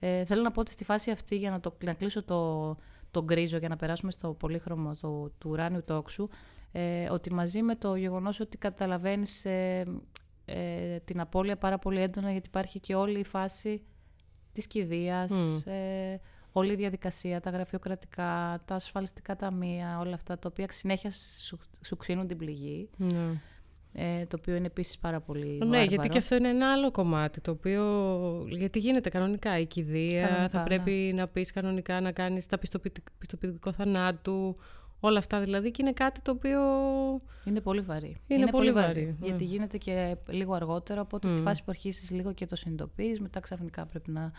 [0.00, 2.76] Ε, θέλω να πω ότι στη φάση αυτή, για να, το, να κλείσω το,
[3.10, 6.28] το γκρίζο, για να περάσουμε στο πολύχρωμο το, του ουράνιου τόξου,
[6.76, 9.84] ε, ότι μαζί με το γεγονός ότι καταλαβαίνεις ε,
[10.44, 13.82] ε, την απώλεια πάρα πολύ έντονα, γιατί υπάρχει και όλη η φάση
[14.52, 15.32] της κηδείας,
[15.66, 16.20] ε,
[16.52, 21.96] όλη η διαδικασία, τα γραφειοκρατικά, τα ασφαλιστικά ταμεία, όλα αυτά, τα οποία συνέχεια σου, σου
[21.96, 22.90] ξύνουν την πληγή.
[22.96, 23.40] Ναι.
[23.92, 27.40] Ε, το οποίο είναι επίσης πάρα πολύ Ναι, γιατί και αυτό είναι ένα άλλο κομμάτι,
[27.40, 27.84] το οποίο,
[28.48, 31.20] γιατί γίνεται κανονικά η κηδεία, θα πρέπει ναι.
[31.20, 32.58] να πεις κανονικά να κάνεις τα
[33.18, 34.56] πιστοποιητικό θανάτου,
[35.06, 36.60] όλα αυτά δηλαδή και είναι κάτι το οποίο...
[37.44, 38.20] Είναι πολύ βαρύ.
[38.26, 39.04] Είναι, πολύ, βαρύ.
[39.04, 39.26] Ναι.
[39.26, 43.40] Γιατί γίνεται και λίγο αργότερα, οπότε στη φάση που αρχίσεις λίγο και το συνειδητοποιείς, μετά
[43.40, 44.32] ξαφνικά πρέπει να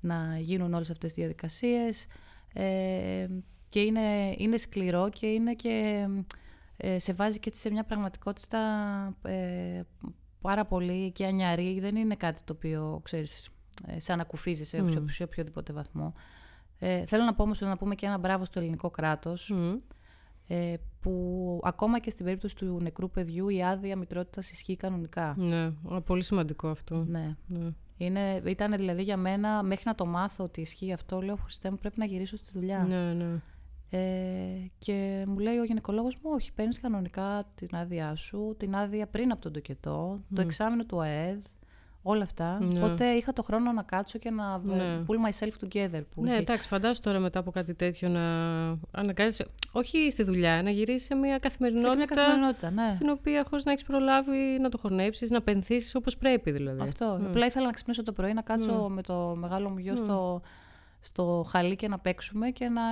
[0.00, 2.06] να γίνουν όλες αυτές τις διαδικασίες
[2.52, 3.26] ε,
[3.68, 6.06] και είναι, είναι σκληρό και είναι και
[6.76, 8.58] ε, σε βάζει και σε μια πραγματικότητα
[9.22, 9.80] ε,
[10.40, 11.80] πάρα πολύ και ανιαρή.
[11.80, 13.48] Δεν είναι κάτι το οποίο, ξέρεις,
[13.86, 15.04] ε, σαν να κουφίζει σε, mm.
[15.10, 16.14] σε οποιοδήποτε βαθμό.
[16.82, 19.54] Ε, θέλω να πω όμως να πούμε και ένα μπράβο στο ελληνικό κράτος
[20.46, 25.34] ε, που ακόμα και στην περίπτωση του νεκρού παιδιού η άδεια μητρότητας ισχύει κανονικά.
[25.38, 27.04] Ναι, πολύ σημαντικό αυτό.
[27.08, 27.36] Ναι.
[27.46, 27.68] ναι.
[27.96, 31.76] Είναι, ήταν δηλαδή για μένα, μέχρι να το μάθω ότι ισχύει αυτό, λέω Χριστέ μου
[31.76, 32.84] πρέπει να γυρίσω στη δουλειά.
[32.88, 33.40] Ναι, ναι.
[33.92, 39.06] Ε, και μου λέει ο γυναικολόγος μου, όχι, παίρνεις κανονικά την άδειά σου, την άδεια
[39.06, 41.38] πριν από τον τοκετό, το εξάμεινο του ΑΕΔ,
[42.02, 42.58] όλα αυτά.
[42.60, 42.78] Ναι.
[42.78, 45.04] Οπότε είχα το χρόνο να κάτσω και να ναι.
[45.06, 46.02] pull myself together.
[46.14, 48.20] Που ναι, εντάξει, φαντάσου τώρα μετά από κάτι τέτοιο να
[48.90, 52.90] αναγκάζει, όχι στη δουλειά, να γυρίσεις σε μια καθημερινότητα, σε μια καθημερινότητα ναι.
[52.90, 56.82] στην οποία χωρίς να έχεις προλάβει να το χορνέψεις, να πενθήσεις όπως πρέπει δηλαδή.
[56.82, 57.18] Αυτό.
[57.20, 57.26] Mm.
[57.26, 60.40] Απλά ήθελα να ξυπνήσω το πρωί, να κάτσω με το μεγάλο μου γιο στο,
[61.00, 62.82] στο χαλί και να παίξουμε και να,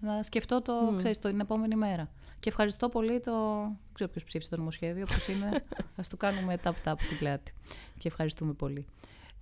[0.00, 0.98] να σκεφτώ το, mm.
[0.98, 2.08] ξέρεις, το, την επόμενη μέρα.
[2.46, 3.32] Και ευχαριστώ πολύ το.
[3.62, 5.46] Δεν ξέρω ποιος ψήφισε το νομοσχέδιο, όπω είναι.
[6.00, 7.52] Α του κάνουμε tap-tap στην πλάτη.
[7.98, 8.86] Και ευχαριστούμε πολύ.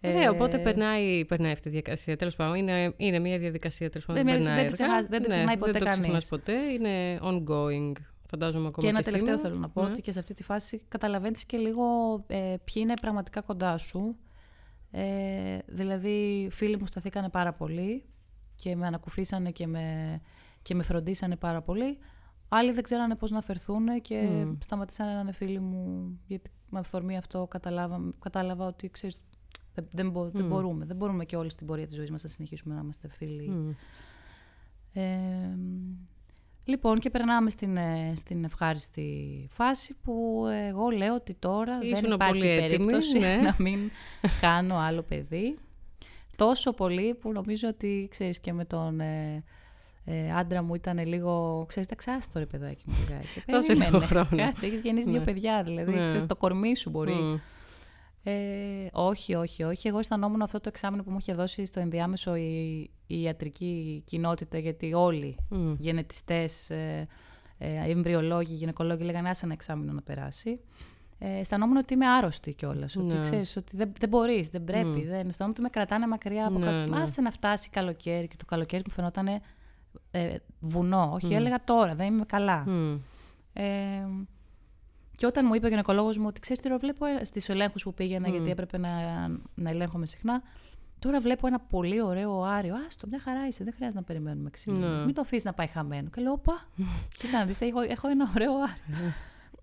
[0.01, 2.17] Ναι, οπότε περνάει, περνάει αυτή η διαδικασία.
[2.17, 5.73] Τέλος πάντων, είναι, είναι μια διαδικασία τέλος πάντων, δεν, δεν, ξεχάσει, δεν, ναι, ξεχνάει ποτέ
[5.73, 6.11] δεν κανείς.
[6.11, 7.93] Δεν το ποτέ, είναι ongoing.
[8.31, 9.91] Φαντάζομαι ακόμα και ένα και τελευταίο θέλω να πω, ναι.
[9.91, 11.85] ότι και σε αυτή τη φάση καταλαβαίνεις και λίγο
[12.27, 14.17] ε, ποιοι είναι πραγματικά κοντά σου.
[14.91, 18.05] Ε, δηλαδή, φίλοι μου σταθήκανε πάρα πολύ
[18.55, 20.21] και με ανακουφίσανε και με,
[20.63, 21.99] και με φροντίσανε πάρα πολύ.
[22.57, 24.57] Άλλοι δεν ξέρανε πώς να φερθούν και mm.
[24.61, 29.23] σταματήσανε να είναι φίλοι μου, γιατί με αφορμή αυτό κατάλαβα, κατάλαβα ότι ξέρεις,
[29.75, 30.31] δεν, δεν, μπο, mm.
[30.33, 30.85] δεν, μπορούμε.
[30.85, 33.53] Δεν μπορούμε και όλοι στην πορεία της ζωής μας να συνεχίσουμε να είμαστε φίλοι.
[33.53, 33.75] Mm.
[34.93, 35.05] Ε,
[36.65, 42.11] λοιπόν, και περνάμε στην, ε, στην ευχάριστη φάση που εγώ λέω ότι τώρα Ήσουν δεν
[42.11, 43.37] υπάρχει περίπτωση ναι.
[43.49, 43.91] να μην
[44.41, 45.59] κάνω άλλο παιδί.
[46.37, 49.01] Τόσο πολύ που νομίζω ότι, ξέρεις, και με τον...
[49.01, 49.45] Ε,
[50.05, 51.65] ε, άντρα μου ήταν λίγο.
[51.69, 52.95] ξέρεις, τα ξάστο ρε παιδάκι μου.
[53.55, 54.37] Δώσε λίγο χρόνο.
[54.37, 55.25] Κάτσε, έχεις γεννήσει δύο ναι.
[55.25, 55.93] παιδιά, δηλαδή.
[55.93, 56.07] Ναι.
[56.07, 57.41] Ξέρεις, το κορμί σου μπορεί.
[58.27, 58.33] Ε,
[58.93, 59.89] όχι, όχι, όχι.
[59.89, 64.59] Εγώ αισθανόμουν αυτό το εξάμεινο που μου είχε δώσει στο ενδιάμεσο η, η ιατρική κοινότητα,
[64.59, 65.75] γιατί όλοι mm.
[65.77, 67.09] γενετιστές, ε,
[67.59, 70.61] ε, εμβριολόγοι, γυναικολόγοι λέγανε άσε ένα εξάμεινο να περάσει.
[71.19, 72.95] Ε, αισθανόμουν ότι είμαι άρρωστη κιόλας.
[72.95, 73.03] Ναι.
[73.03, 75.03] Ότι ξέρεις ότι δεν, δεν μπορείς, δεν πρέπει.
[75.05, 75.09] Mm.
[75.09, 76.91] Δεν, αισθανόμουν ότι με κρατάνε μακριά από ναι, κάτι.
[76.91, 77.03] Ναι.
[77.03, 79.29] Άσε να φτάσει καλοκαίρι και το καλοκαίρι μου φαινόταν
[80.11, 81.11] ε, βουνό.
[81.15, 81.35] Όχι, mm.
[81.35, 82.65] έλεγα τώρα, δεν είμαι καλά.
[82.69, 82.99] Mm.
[83.53, 83.65] Ε,
[85.17, 87.95] και όταν μου είπε ο γυναικολόγος μου ότι ξέρεις τι βλέπω ε, στις ελέγχους που
[87.95, 88.31] πήγαινα, mm.
[88.31, 88.91] γιατί έπρεπε να,
[89.55, 90.43] να ελέγχομαι συχνά,
[91.05, 92.75] Τώρα βλέπω ένα πολύ ωραίο άριο.
[92.87, 93.65] Άστο, μια χαρά είσαι.
[93.65, 94.77] Δεν χρειάζεται να περιμένουμε ξύλο.
[94.77, 95.05] Ναι.
[95.05, 96.09] Μην το αφήσεις να πάει χαμένο.
[96.09, 96.69] Και λέω, Πα,
[97.19, 99.15] κοίτα να δεις, έχω, έχω ένα ωραίο άριο.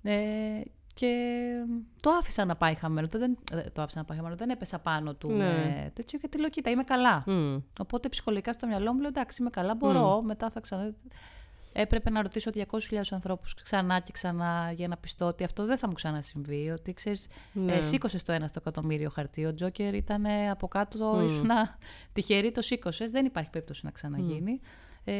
[0.01, 0.13] Ναι.
[0.13, 1.37] ε, και
[2.01, 3.07] το άφησα να πάει χαμένο.
[3.11, 3.37] Δεν,
[3.73, 4.35] το άφησα να πάει χαμένο.
[4.35, 5.31] Δεν έπεσα πάνω του.
[5.31, 5.43] Ναι.
[5.43, 7.23] Με τέτοιο γιατί λέω, κοίτα, είμαι καλά.
[7.27, 7.61] Mm.
[7.79, 10.19] Οπότε ψυχολογικά στο μυαλό μου λέω, εντάξει, είμαι καλά, μπορώ.
[10.19, 10.23] Mm.
[10.23, 10.93] Μετά θα ξανά
[11.73, 15.87] έπρεπε να ρωτήσω 200.000 ανθρώπους ξανά και ξανά για να πιστώ ότι αυτό δεν θα
[15.87, 16.69] μου ξανασυμβεί.
[16.69, 17.73] Ότι ξέρεις, ναι.
[17.73, 19.45] ε, σήκωσες το ένα στο εκατομμύριο χαρτί.
[19.45, 21.23] Ο Τζόκερ ήταν από κάτω, mm.
[21.23, 21.49] ήσουν
[22.13, 23.11] τυχερή, το σήκωσες.
[23.11, 24.59] Δεν υπάρχει περίπτωση να ξαναγίνει.
[24.63, 24.67] Mm.
[25.03, 25.13] Ε,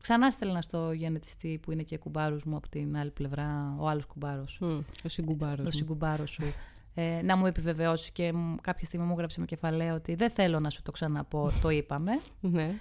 [0.00, 4.06] ξανά στέλνα στο γενετιστή που είναι και κουμπάρος μου από την άλλη πλευρά, ο άλλος
[4.06, 4.58] κουμπάρος.
[4.62, 4.80] Mm.
[5.04, 5.66] Ο συγκουμπάρος.
[5.66, 6.44] Ο συγκουμπάρος σου.
[6.94, 10.70] Ε, να μου επιβεβαιώσει και κάποια στιγμή μου έγραψε με κεφαλαίο ότι δεν θέλω να
[10.70, 12.12] σου το ξαναπώ, το είπαμε.
[12.40, 12.74] ναι.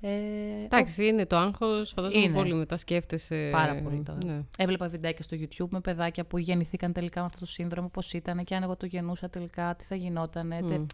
[0.00, 1.90] Ε, Εντάξει, είναι το άγχος.
[1.90, 2.34] Φαντάζομαι είναι.
[2.34, 3.48] πολύ μετά σκέφτεσαι.
[3.52, 4.18] Πάρα πολύ τώρα.
[4.24, 4.42] Ναι.
[4.58, 8.44] Έβλεπα βιντεάκια στο YouTube με παιδάκια που γεννηθήκαν τελικά με αυτό το σύνδρομο, πώς ήταν
[8.44, 10.52] και αν εγώ το γεννούσα τελικά, τι θα γινόταν.
[10.62, 10.86] Mm.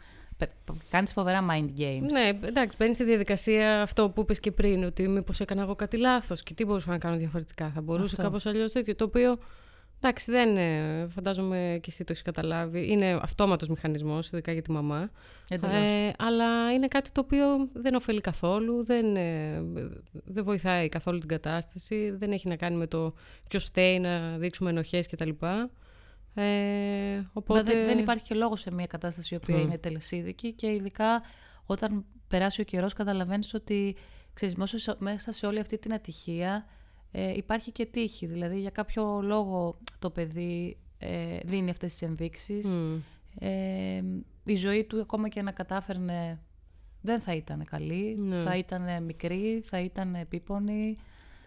[0.91, 2.11] Κάνεις φοβερά mind games.
[2.13, 5.97] Ναι, εντάξει, μπαίνεις στη διαδικασία αυτό που είπες και πριν, ότι μήπως έκανα εγώ κάτι
[5.97, 7.71] λάθος και τι μπορούσα να κάνω διαφορετικά.
[7.75, 8.95] Θα μπορούσε κάπως αλλιώς τέτοιο.
[8.95, 9.39] Το οποίο
[10.03, 11.07] Εντάξει, δεν είναι.
[11.09, 12.91] Φαντάζομαι και εσύ το έχεις καταλάβει.
[12.91, 15.11] Είναι αυτόματος μηχανισμός, ειδικά για τη μαμά.
[15.49, 19.63] Ε, αλλά είναι κάτι το οποίο δεν ωφελεί καθόλου, δεν, ε,
[20.13, 23.15] δεν βοηθάει καθόλου την κατάσταση, δεν έχει να κάνει με το
[23.49, 25.31] ποιος φταίει να δείξουμε ενοχές κτλ.
[26.35, 27.63] Ε, οπότε...
[27.63, 31.23] δεν, δεν υπάρχει και λόγος σε μια κατάσταση η οποία είναι τελεσίδικη και ειδικά
[31.67, 33.97] όταν περάσει ο καιρός καταλαβαίνεις ότι
[34.35, 34.55] ξέρεις,
[34.99, 36.67] μέσα σε όλη αυτή την ατυχία
[37.13, 38.27] ε, υπάρχει και τύχη.
[38.27, 42.77] Δηλαδή για κάποιο λόγο το παιδί ε, δίνει αυτές τις ενδείξεις.
[43.39, 44.03] Ε,
[44.45, 46.41] η ζωή του ακόμα και να κατάφερνε
[47.01, 48.43] δεν θα ήταν καλή, ναι.
[48.43, 50.97] θα ήταν μικρή, θα ήταν επίπονη.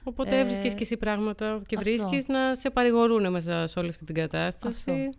[0.03, 4.15] Οπότε ε, και εσύ πράγματα και βρίσκεις να σε παρηγορούν μέσα σε όλη αυτή την
[4.15, 5.09] κατάσταση.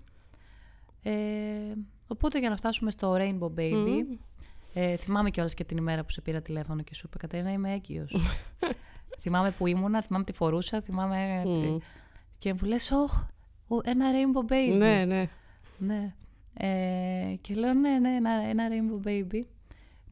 [1.02, 1.12] Ε,
[2.06, 4.18] οπότε για να φτάσουμε στο Rainbow Baby,
[4.74, 7.72] ε, θυμάμαι κιόλας και την ημέρα που σε πήρα τηλέφωνο και σου είπε «Κατερίνα, είμαι
[7.72, 8.16] έγκυος».
[9.22, 11.42] θυμάμαι που ήμουνα, θυμάμαι τη φορούσα, θυμάμαι.
[11.46, 11.76] Mm.
[12.38, 14.76] Και μου λες, oh, ένα rainbow baby.
[14.76, 15.28] Ναι, ναι.
[15.78, 16.14] ναι.
[16.54, 19.42] Ε, και λέω, ναι, ναι, ένα, ένα rainbow baby.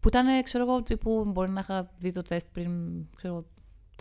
[0.00, 2.70] Που ήταν, ξέρω εγώ, που μπορεί να είχα δει το τεστ πριν,
[3.16, 3.44] ξέρω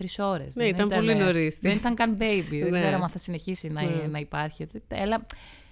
[0.02, 0.56] τρεις ώρες.
[0.56, 1.58] Ναι, ήταν, πολύ νωρίς.
[1.62, 2.46] Δεν ήταν καν baby.
[2.50, 2.82] δεν ναι.
[2.82, 4.08] ξέρω αν θα συνεχίσει να, ναι.
[4.08, 4.66] να υπάρχει.
[4.90, 5.26] Αλλά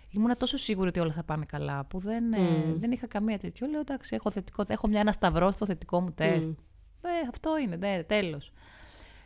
[0.09, 2.75] ήμουν τόσο σίγουρη ότι όλα θα πάνε καλά, που δεν, mm.
[2.79, 3.67] δεν είχα καμία τέτοιο.
[3.67, 6.49] Λέω, εντάξει, έχω, θετικό, έχω μια ένα σταυρό στο θετικό μου τεστ.
[6.49, 6.55] Mm.
[7.01, 8.51] Ε, αυτό είναι, ναι, τέλος.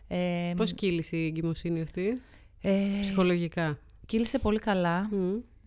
[0.08, 2.22] Ε, Πώς κύλησε η εγκυμοσύνη αυτή,
[2.62, 3.78] ε, ψυχολογικά.
[4.06, 5.10] Κύλησε πολύ καλά.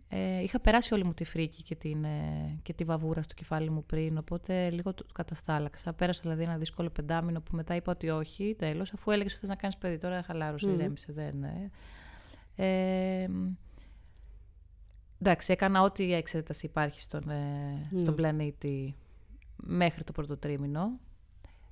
[0.09, 3.71] Ε, είχα περάσει όλη μου τη φρίκη και, την, ε, και τη βαβούρα στο κεφάλι
[3.71, 5.93] μου πριν, οπότε λίγο το καταστάλαξα.
[5.93, 9.49] Πέρασα δηλαδή ένα δύσκολο πεντάμινο που μετά είπα ότι όχι, τέλος, αφού έλεγε ότι θες
[9.49, 10.73] να κάνεις παιδί, τώρα χαλάρωσε, mm.
[10.73, 11.43] ηρέμησε, δεν...
[11.43, 11.71] Ε.
[12.59, 13.29] Ε,
[15.21, 18.95] εντάξει, έκανα ό,τι εξέταση υπάρχει στον, ε, στον πλανήτη
[19.57, 20.99] μέχρι το πρώτο τρίμηνο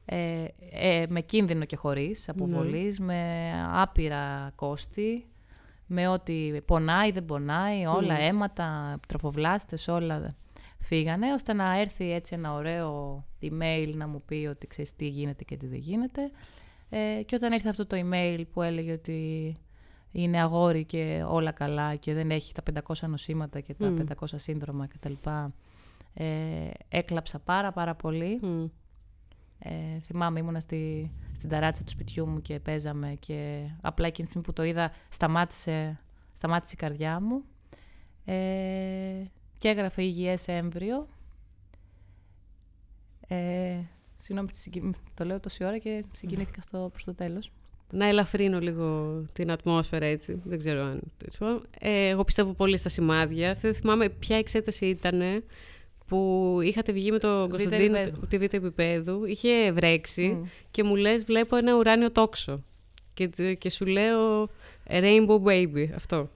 [0.05, 3.05] ε, ε, με κίνδυνο και χωρίς αποβολής, ναι.
[3.05, 5.27] με άπειρα κόστη,
[5.95, 8.21] με ότι πονάει, δεν πονάει, όλα mm.
[8.21, 10.37] αίματα, τροφοβλάστες, όλα
[10.79, 15.45] φύγανε, ώστε να έρθει έτσι ένα ωραίο email να μου πει ότι ξέρεις τι γίνεται
[15.45, 16.31] και τι δεν γίνεται.
[16.89, 19.57] Ε, και όταν ήρθε αυτό το email που έλεγε ότι
[20.13, 24.87] είναι αγόρι και όλα καλά και δεν έχει τα 500 νοσήματα και τα 500 σύνδρομα
[24.87, 25.13] κτλ.
[26.15, 28.41] Ε, έκλαψα πάρα πάρα πολύ.
[29.67, 34.29] Ε, θυμάμαι, ήμουνα στη, στην ταράτσα του σπιτιού μου και παίζαμε και απλά εκείνη τη
[34.29, 36.01] στιγμή που το είδα σταμάτησε,
[36.33, 37.45] σταμάτησε η καρδιά μου
[38.25, 38.35] ε,
[39.59, 41.09] και έγραφε υγιές έμβριο.
[43.29, 43.79] Ε,
[44.17, 44.51] συγγνώμη,
[45.15, 47.51] το λέω τόση ώρα και συγκινήθηκα στο, προς το τέλος.
[47.91, 51.01] Να ελαφρύνω λίγο την ατμόσφαιρα έτσι, δεν ξέρω αν...
[51.79, 53.55] Ε, εγώ πιστεύω πολύ στα σημάδια.
[53.55, 55.45] Δεν θυμάμαι ποια εξέταση ήταν
[56.07, 60.49] που είχατε βγει με τον Κωνσταντίνο τη β' επίπεδου, είχε βρέξει mm.
[60.71, 62.63] και μου λες βλέπω ένα ουράνιο τόξο
[63.15, 64.49] και, και σου λέω
[64.89, 66.31] Rainbow Baby, αυτό.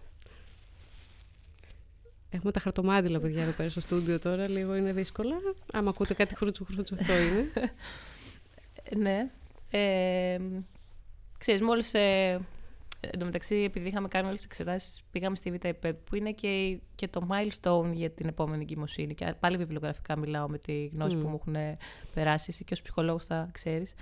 [2.31, 5.37] Έχουμε τα χαρτομάτιλα, παιδιά, εδώ πέρα στο στούντιο τώρα, λίγο είναι δύσκολα.
[5.73, 7.73] Άμα ακούτε κάτι χρούτσου χρούτσου, αυτό είναι.
[9.05, 9.31] ναι.
[9.71, 10.39] Ε,
[11.39, 11.95] ξέρεις, μόλις...
[11.95, 12.41] Ε,
[13.01, 16.81] Εν τω μεταξύ, επειδή είχαμε κάνει όλες τις εξετάσεις, πήγαμε στη Β' που είναι και,
[16.95, 19.15] και το milestone για την επόμενη εγκυμοσύνη.
[19.15, 21.79] Και πάλι βιβλιογραφικά μιλάω με τη γνώση που μου έχουν
[22.15, 23.95] περάσει, εσύ και ως ψυχολόγος θα ξέρεις.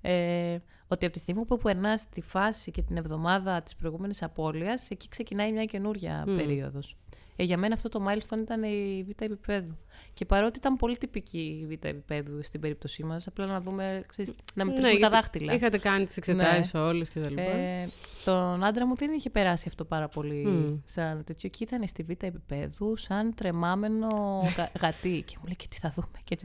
[0.00, 4.90] Ε, ότι από τη στιγμή που περνάς τη φάση και την εβδομάδα της προηγούμενης απώλειας,
[4.90, 6.36] εκεί ξεκινάει μια καινούρια mm.
[6.36, 6.96] περίοδος.
[7.36, 9.76] Ε, για μένα αυτό το milestone ήταν η β' επίπεδου.
[10.12, 14.34] Και παρότι ήταν πολύ τυπική η β' επίπεδου στην περίπτωσή μας, απλά να δούμε, ξέρεις,
[14.54, 15.52] να μετρήσουμε ναι, τα δάχτυλα.
[15.52, 16.80] Είχατε κάνει τις εξετάσεις ναι.
[16.80, 17.42] όλες και τα λοιπά.
[17.42, 20.80] Ε, στον άντρα μου δεν είχε περάσει αυτό πάρα πολύ mm.
[20.84, 21.48] σαν τέτοιο.
[21.48, 24.08] Και ήταν στη β' επίπεδου σαν τρεμάμενο
[24.56, 25.22] γα, γατί.
[25.26, 26.18] Και μου λέει και τι θα δούμε.
[26.24, 26.44] Και, τι...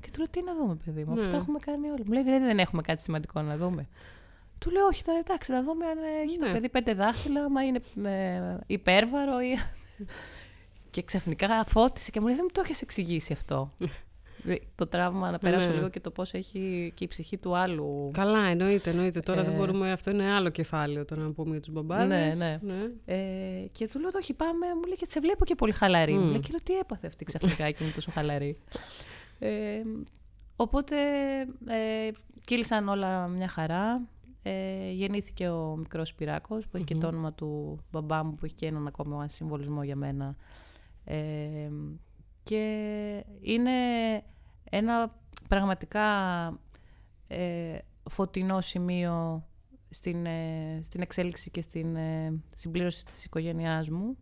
[0.00, 2.02] και του λέω τι να δούμε, παιδί μου, αυτό τα έχουμε κάνει όλοι.
[2.06, 3.88] Μου λέει δηλαδή δεν έχουμε κάτι σημαντικό να δούμε.
[4.58, 6.46] Του λέω όχι, εντάξει, θα δούμε αν έχει ναι.
[6.46, 9.58] το παιδί πέντε δάχτυλα, μα είναι ε, υπέρβαρο ή
[10.90, 13.72] και ξαφνικά φώτισε και μου λέει: Δεν μου το έχεις εξηγήσει αυτό.
[14.74, 15.74] το τραύμα να περάσω ναι.
[15.74, 18.10] λίγο και το πώς έχει και η ψυχή του άλλου.
[18.12, 19.20] Καλά, εννοείται, εννοείται.
[19.20, 19.56] Τώρα δεν ε.
[19.56, 19.92] μπορούμε.
[19.92, 22.38] Αυτό είναι άλλο κεφάλαιο το να πούμε για τους μπαμπάδες.
[22.38, 22.72] Ναι, ναι.
[22.72, 22.90] ναι.
[23.04, 24.66] Ε, και του λέω: Όχι, πάμε.
[24.74, 26.12] Μου λέει: Και σε βλέπω και πολύ χαλαρή.
[26.12, 28.58] Μου λέει: Και λέω: Τι έπαθε αυτή ξαφνικά και είμαι τόσο χαλαρή.
[29.38, 29.82] Ε,
[30.56, 30.96] οπότε
[31.66, 32.10] ε,
[32.44, 34.00] κύλησαν όλα μια χαρά.
[34.48, 38.54] Ε, γεννήθηκε ο μικρός Πυράκος που έχει και το όνομα του μπαμπά μου που έχει
[38.54, 40.36] και έναν ακόμα συμβολισμό για μένα.
[41.04, 41.68] Ε,
[42.42, 43.70] και είναι
[44.70, 45.14] ένα
[45.48, 46.04] πραγματικά
[47.26, 47.78] ε,
[48.10, 49.46] φωτεινό σημείο
[49.90, 54.16] στην, ε, στην εξέλιξη και στην ε, συμπλήρωση της οικογένειάς μου.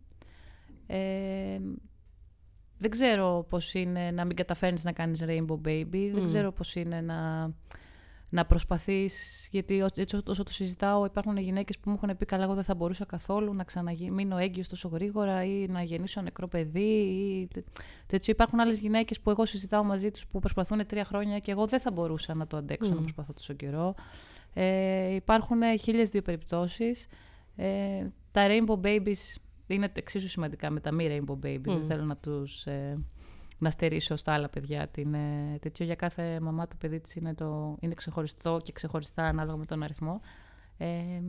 [2.79, 6.11] δεν ξέρω πώς είναι να μην καταφέρνεις να κάνεις rainbow baby.
[6.13, 7.51] Δεν ξέρω πώς είναι να
[8.29, 12.55] να προσπαθείς, γιατί έτσι όσο το συζητάω, υπάρχουν γυναίκες που μου έχουν πει: Καλά, εγώ
[12.55, 16.81] δεν θα μπορούσα καθόλου να ξαναμείνω έγκυος τόσο γρήγορα ή να γεννήσω νεκρό παιδί.
[16.81, 17.49] Ή...
[18.07, 18.33] Τέτοιο.
[18.33, 21.81] Υπάρχουν άλλες γυναίκες που εγώ συζητάω μαζί τους που προσπαθούν τρία χρόνια και εγώ δεν
[21.81, 23.95] θα μπορούσα να το αντέξω να προσπαθώ τόσο καιρό.
[24.55, 27.07] Ε, υπάρχουν χίλιες δύο περιπτώσεις.
[27.57, 29.37] Ε, τα rainbow babies
[29.67, 31.61] είναι εξίσου σημαντικά με τα μη rainbow babies.
[31.65, 32.99] Δεν θέλω να τους ε,
[33.59, 35.85] να στερήσω στα άλλα παιδιά την ε, τέτοιο.
[35.85, 39.83] Για κάθε μαμά το παιδί της είναι, το, είναι ξεχωριστό και ξεχωριστά ανάλογα με τον
[39.83, 40.21] αριθμό.
[40.79, 41.21] Ε,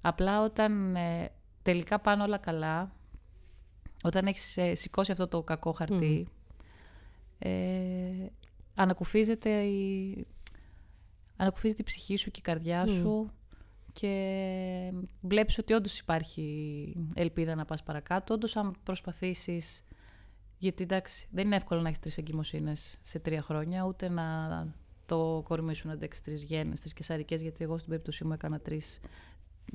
[0.00, 2.92] απλά όταν ε, τελικά πάνε όλα καλά,
[4.02, 6.28] όταν έχεις ε, σηκώσει αυτό το κακό χαρτί,
[7.38, 7.50] ε,
[8.74, 10.26] ανακουφίζεται, η,
[11.36, 13.30] ανακουφίζεται η ψυχή σου και η καρδιά σου
[13.92, 18.34] και βλέπεις ότι όντως υπάρχει ελπίδα να πας παρακάτω.
[18.34, 19.84] Όντως αν προσπαθήσεις
[20.60, 24.24] γιατί εντάξει, δεν είναι εύκολο να έχεις τρεις εγκυμοσύνες σε τρία χρόνια, ούτε να
[25.06, 28.60] το κορμί σου να αντέξει τρεις γέννες, τρεις κεσαρικές, γιατί εγώ στην περίπτωσή μου έκανα
[28.60, 29.00] τρεις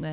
[0.01, 0.11] ε,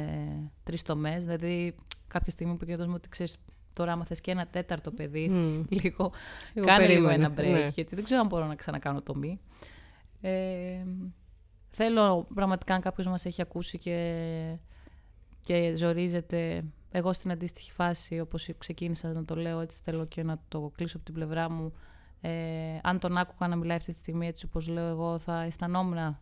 [0.62, 1.24] τρεις τομές.
[1.24, 1.74] Δηλαδή,
[2.08, 3.36] κάποια στιγμή που μου ότι ξέρεις,
[3.72, 5.64] τώρα άμα θες και ένα τέταρτο παιδί, mm.
[5.82, 6.12] λίγο,
[6.54, 7.70] λίγο κάνε λίγο ένα break, ναι.
[7.74, 9.40] γιατί δεν ξέρω αν μπορώ να ξανακάνω τομή.
[10.20, 10.84] Ε,
[11.70, 14.56] θέλω πραγματικά αν κάποιος μας έχει ακούσει και,
[15.40, 20.38] και ζορίζεται εγώ στην αντίστοιχη φάση, όπως ξεκίνησα να το λέω έτσι, θέλω και να
[20.48, 21.72] το κλείσω από την πλευρά μου.
[22.20, 22.30] Ε,
[22.82, 26.18] αν τον άκουγα να μιλάει αυτή τη στιγμή έτσι όπως λέω εγώ, θα αισθανόμουν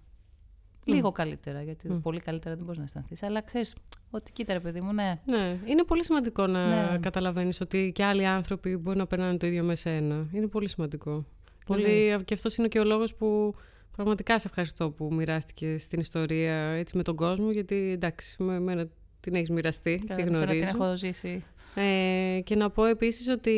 [0.85, 3.23] λίγο καλύτερα, γιατί πολύ καλύτερα δεν μπορείς να αισθανθείς.
[3.23, 3.75] Αλλά ξέρεις,
[4.11, 5.21] ότι κοίτα ρε παιδί μου, ναι.
[5.25, 6.99] Ναι, είναι πολύ σημαντικό να ναι.
[6.99, 10.27] καταλαβαίνεις ότι και άλλοι άνθρωποι μπορεί να περνάνε το ίδιο με σένα.
[10.33, 11.25] Είναι πολύ σημαντικό.
[11.67, 11.83] Πολύ.
[11.83, 13.55] πολύ και αυτός είναι και ο λόγος που
[13.97, 18.89] πραγματικά σε ευχαριστώ που μοιράστηκες στην ιστορία έτσι με τον κόσμο, γιατί εντάξει, με εμένα
[19.21, 20.47] την έχεις μοιραστεί, τη γνωρίζω.
[20.47, 21.45] την έχω ζήσει.
[21.75, 23.55] Ε, και να πω επίσης ότι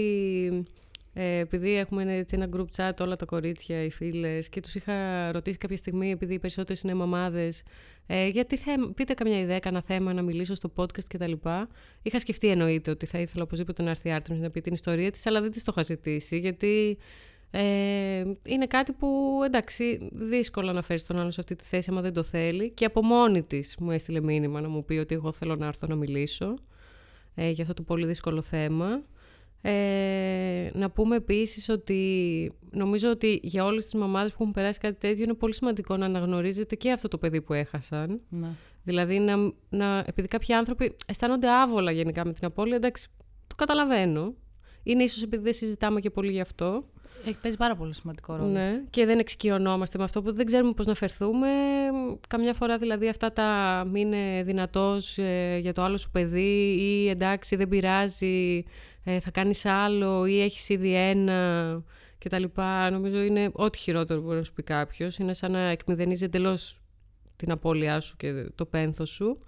[1.15, 5.33] ε, επειδή έχουμε έτσι ένα group chat όλα τα κορίτσια, οι φίλες και τους είχα
[5.33, 7.63] ρωτήσει κάποια στιγμή επειδή οι περισσότερες είναι μαμάδες
[8.07, 8.59] ε, γιατί
[8.95, 11.33] πείτε καμιά ιδέα, κανένα θέμα να μιλήσω στο podcast κτλ.
[12.03, 15.11] Είχα σκεφτεί εννοείται ότι θα ήθελα οπωσδήποτε να έρθει η Άρτεμις να πει την ιστορία
[15.11, 16.99] της αλλά δεν της το είχα ζητήσει γιατί
[17.55, 22.01] ε, είναι κάτι που εντάξει δύσκολο να φέρεις τον άλλο σε αυτή τη θέση άμα
[22.01, 25.33] δεν το θέλει και από μόνη της μου έστειλε μήνυμα να μου πει ότι εγώ
[25.33, 26.55] θέλω να έρθω να μιλήσω
[27.35, 29.03] ε, για αυτό το πολύ δύσκολο θέμα.
[29.65, 34.99] Ε, να πούμε επίσης ότι νομίζω ότι για όλες τις μαμάδες που έχουν περάσει κάτι
[34.99, 38.21] τέτοιο είναι πολύ σημαντικό να αναγνωρίζετε και αυτό το παιδί που έχασαν.
[38.29, 38.49] Ναι.
[38.85, 43.09] Δηλαδή, να, να, επειδή κάποιοι άνθρωποι αισθάνονται άβολα γενικά με την απώλεια, εντάξει,
[43.47, 44.35] το καταλαβαίνω.
[44.83, 46.85] Είναι ίσως επειδή δεν συζητάμε και πολύ γι' αυτό.
[47.27, 48.49] Έχει παίζει πάρα πολύ σημαντικό ρόλο.
[48.49, 51.49] Ναι, και δεν εξοικειωνόμαστε με αυτό που δεν ξέρουμε πώς να φερθούμε.
[52.29, 57.09] Καμιά φορά δηλαδή αυτά τα μην είναι δυνατός ε, για το άλλο σου παιδί ή
[57.09, 58.65] εντάξει δεν πειράζει,
[59.05, 61.83] ε, θα κάνεις άλλο ή έχεις ήδη ένα
[62.19, 62.45] κτλ.
[62.91, 65.19] Νομίζω είναι ό,τι χειρότερο που μπορεί να σου πει κάποιος.
[65.19, 66.81] Είναι σαν να εκμηδενίζει εντελώς
[67.37, 69.39] την απώλειά σου και το πένθος σου.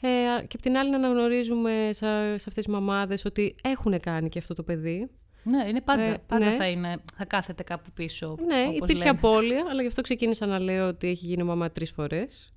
[0.00, 4.28] Ε, και απ' την άλλη να αναγνωρίζουμε σε, σε αυτές τις μαμάδες ότι έχουν κάνει
[4.28, 5.10] και αυτό το παιδί
[5.44, 6.56] ναι, είναι πάντα, ε, πάντα ναι.
[6.56, 8.36] θα, είναι, θα κάθεται κάπου πίσω.
[8.46, 9.10] Ναι, όπως υπήρχε λέμε.
[9.10, 12.54] απώλεια, αλλά γι' αυτό ξεκίνησα να λέω ότι έχει γίνει μαμά τρεις φορές.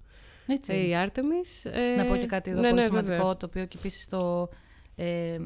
[0.48, 0.74] Έτσι.
[0.74, 1.66] Ε, η Άρτεμις.
[1.66, 3.38] Ε, Να πω και κάτι εδώ ναι, πολύ ναι, σημαντικό, βέβαια.
[3.38, 4.50] το οποίο και επίση το.
[4.96, 5.38] Ε,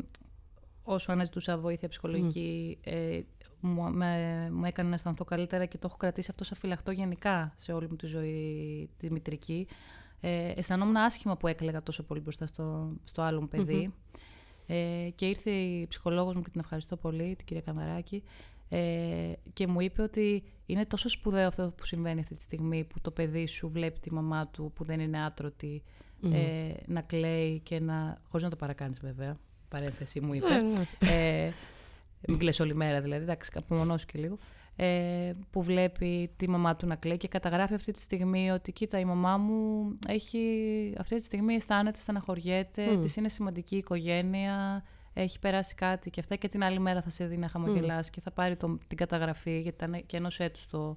[0.84, 3.20] όσο αναζητούσα βοήθεια ψυχολογική, ε,
[3.60, 7.54] μου, με, μου έκανε να αισθανθώ καλύτερα και το έχω κρατήσει αυτό σαν φυλαχτό γενικά
[7.56, 9.68] σε όλη μου τη ζωή τη μητρική.
[10.20, 13.94] Ε, αισθανόμουν άσχημα που έκλαιγα τόσο πολύ μπροστά στο, στο άλλο μου παιδι
[14.72, 18.24] Ε, και ήρθε η ψυχολόγος μου και την ευχαριστώ πολύ, την κυρία Κανδαράκη,
[18.70, 23.00] ε, και μου είπε ότι είναι τόσο σπουδαίο αυτό που συμβαίνει αυτή τη στιγμή που
[23.02, 25.84] το παιδί σου βλέπει τη μαμά του που δεν είναι άτρωτη
[26.32, 28.22] ε, να κλαίει και να...
[28.28, 29.38] χωρίς να το παρακάνεις βέβαια,
[29.70, 30.48] παρένθεση μου είπε.
[30.48, 31.46] Ναι, ναι.
[31.46, 31.54] Ε,
[32.28, 34.38] μην κλαις όλη μέρα δηλαδή, εντάξει, απομονώσου και λίγο.
[34.76, 39.00] Ε, που βλέπει τη μαμά του να κλαίει και καταγράφει αυτή τη στιγμή ότι κοίτα
[39.00, 40.40] η μαμά μου έχει,
[40.98, 43.00] αυτή τη στιγμή αισθάνεται, στεναχωριέται, Μμ.
[43.00, 47.10] της είναι σημαντική η οικογένεια, έχει περάσει κάτι και αυτά και την άλλη μέρα θα
[47.10, 50.68] σε δει να χαμογελάσει και θα πάρει το, την καταγραφή, γιατί ήταν και ενός έτους
[50.68, 50.96] το,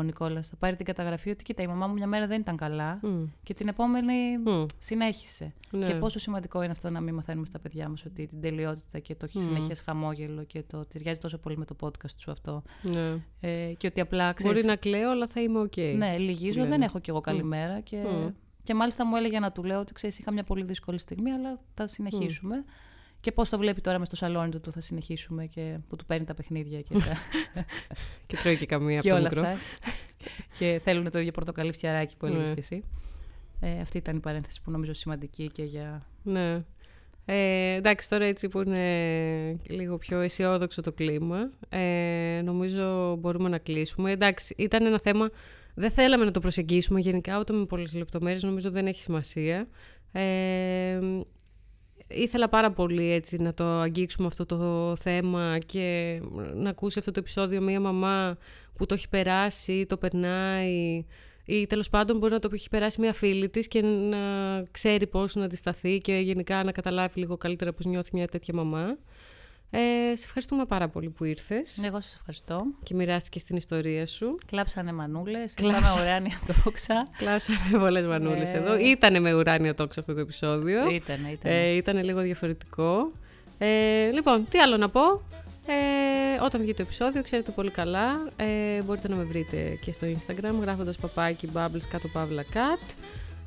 [0.00, 2.56] ο Νικόλας, θα πάρει την καταγραφή ότι κοίτα η μαμά μου μια μέρα δεν ήταν
[2.56, 3.24] καλά Μμ.
[3.42, 4.64] και την επόμενη Μμ.
[4.78, 5.52] συνέχισε.
[5.70, 5.86] Ναι.
[5.86, 9.14] Και πόσο σημαντικό είναι αυτό να μην μαθαίνουμε στα παιδιά μας ότι την τελειότητα και
[9.14, 9.40] το Μμ.
[9.42, 12.62] συνεχές χαμόγελο και το ταιριάζει τόσο πολύ με το podcast σου αυτό.
[12.82, 13.14] Ναι.
[13.40, 15.76] Ε, και ότι απλά ξέρεις, Μπορεί να κλαίω, αλλά θα είμαι οκ.
[15.76, 16.70] ναι, λυγίζω, λένε.
[16.70, 17.80] δεν έχω κι εγώ καλημέρα.
[17.80, 18.28] Και, Μμ.
[18.62, 21.58] και μάλιστα μου έλεγε να του λέω ότι ξέρεις, είχα μια πολύ δύσκολη στιγμή, αλλά
[21.74, 22.64] θα συνεχίσουμε.
[23.26, 26.04] Και πώς το βλέπει τώρα με στο σαλόνι του, του θα συνεχίσουμε και που του
[26.06, 27.16] παίρνει τα παιχνίδια και, τα...
[28.26, 29.40] Και τρώει και καμία και από το όλα μικρό.
[29.40, 29.58] αυτά.
[30.58, 32.54] και θέλουν το ίδιο πορτοκαλί φτιαράκι που έλεγες Ναι.
[32.54, 32.84] και εσύ.
[33.60, 36.06] Ε, αυτή ήταν η παρένθεση που νομίζω σημαντική και για.
[36.22, 36.64] Ναι.
[37.24, 43.58] Ε, εντάξει, τώρα έτσι που είναι λίγο πιο αισιόδοξο το κλίμα, ε, νομίζω μπορούμε να
[43.58, 44.10] κλείσουμε.
[44.10, 45.30] Εντάξει, ήταν ένα θέμα,
[45.74, 49.68] δεν θέλαμε να το προσεγγίσουμε γενικά, ούτε με πολλές λεπτομέρειες, νομίζω δεν έχει σημασία.
[50.12, 51.00] Ε,
[52.08, 56.20] ήθελα πάρα πολύ έτσι να το αγγίξουμε αυτό το θέμα και
[56.54, 58.36] να ακούσει αυτό το επεισόδιο μία μαμά
[58.74, 61.04] που το έχει περάσει, το περνάει
[61.44, 64.18] ή τέλος πάντων μπορεί να το έχει περάσει μία φίλη της και να
[64.70, 68.96] ξέρει πώς να αντισταθεί και γενικά να καταλάβει λίγο καλύτερα πώς νιώθει μια τέτοια μαμά.
[69.70, 69.78] Ε,
[70.16, 72.64] σε ευχαριστούμε πάρα πολύ που ήρθες Εγώ σας ευχαριστώ.
[72.82, 74.34] και μοιράστηκες την ιστορία σου.
[74.46, 77.08] Κλάψανε μανούλες, Κλάψα- κλάψανε ουράνια τόξα.
[77.16, 78.56] Κλάσανε πολλές μανούλες Ε.
[78.56, 78.78] εδώ.
[78.78, 80.90] Ήτανε με ουράνιο τόξο αυτό το επεισόδιο.
[80.90, 81.54] Ήτανε, ήτανε.
[81.54, 83.12] Ε, ήταν λίγο διαφορετικό.
[83.58, 85.22] Ε, λοιπόν, τι άλλο να πω;
[85.68, 90.06] Ε, όταν βγει το επεισόδιο, ξέρετε πολύ καλά, ε, μπορείτε να με βρείτε και στο
[90.06, 92.94] Instagram γράφοντας παπάκι bubbles κάτω παύλα cat.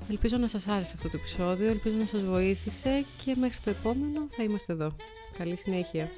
[0.09, 4.27] Ελπίζω να σας άρεσε αυτό το επεισόδιο, ελπίζω να σας βοήθησε και μέχρι το επόμενο
[4.29, 4.95] θα είμαστε εδώ.
[5.38, 6.09] Καλή συνέχεια.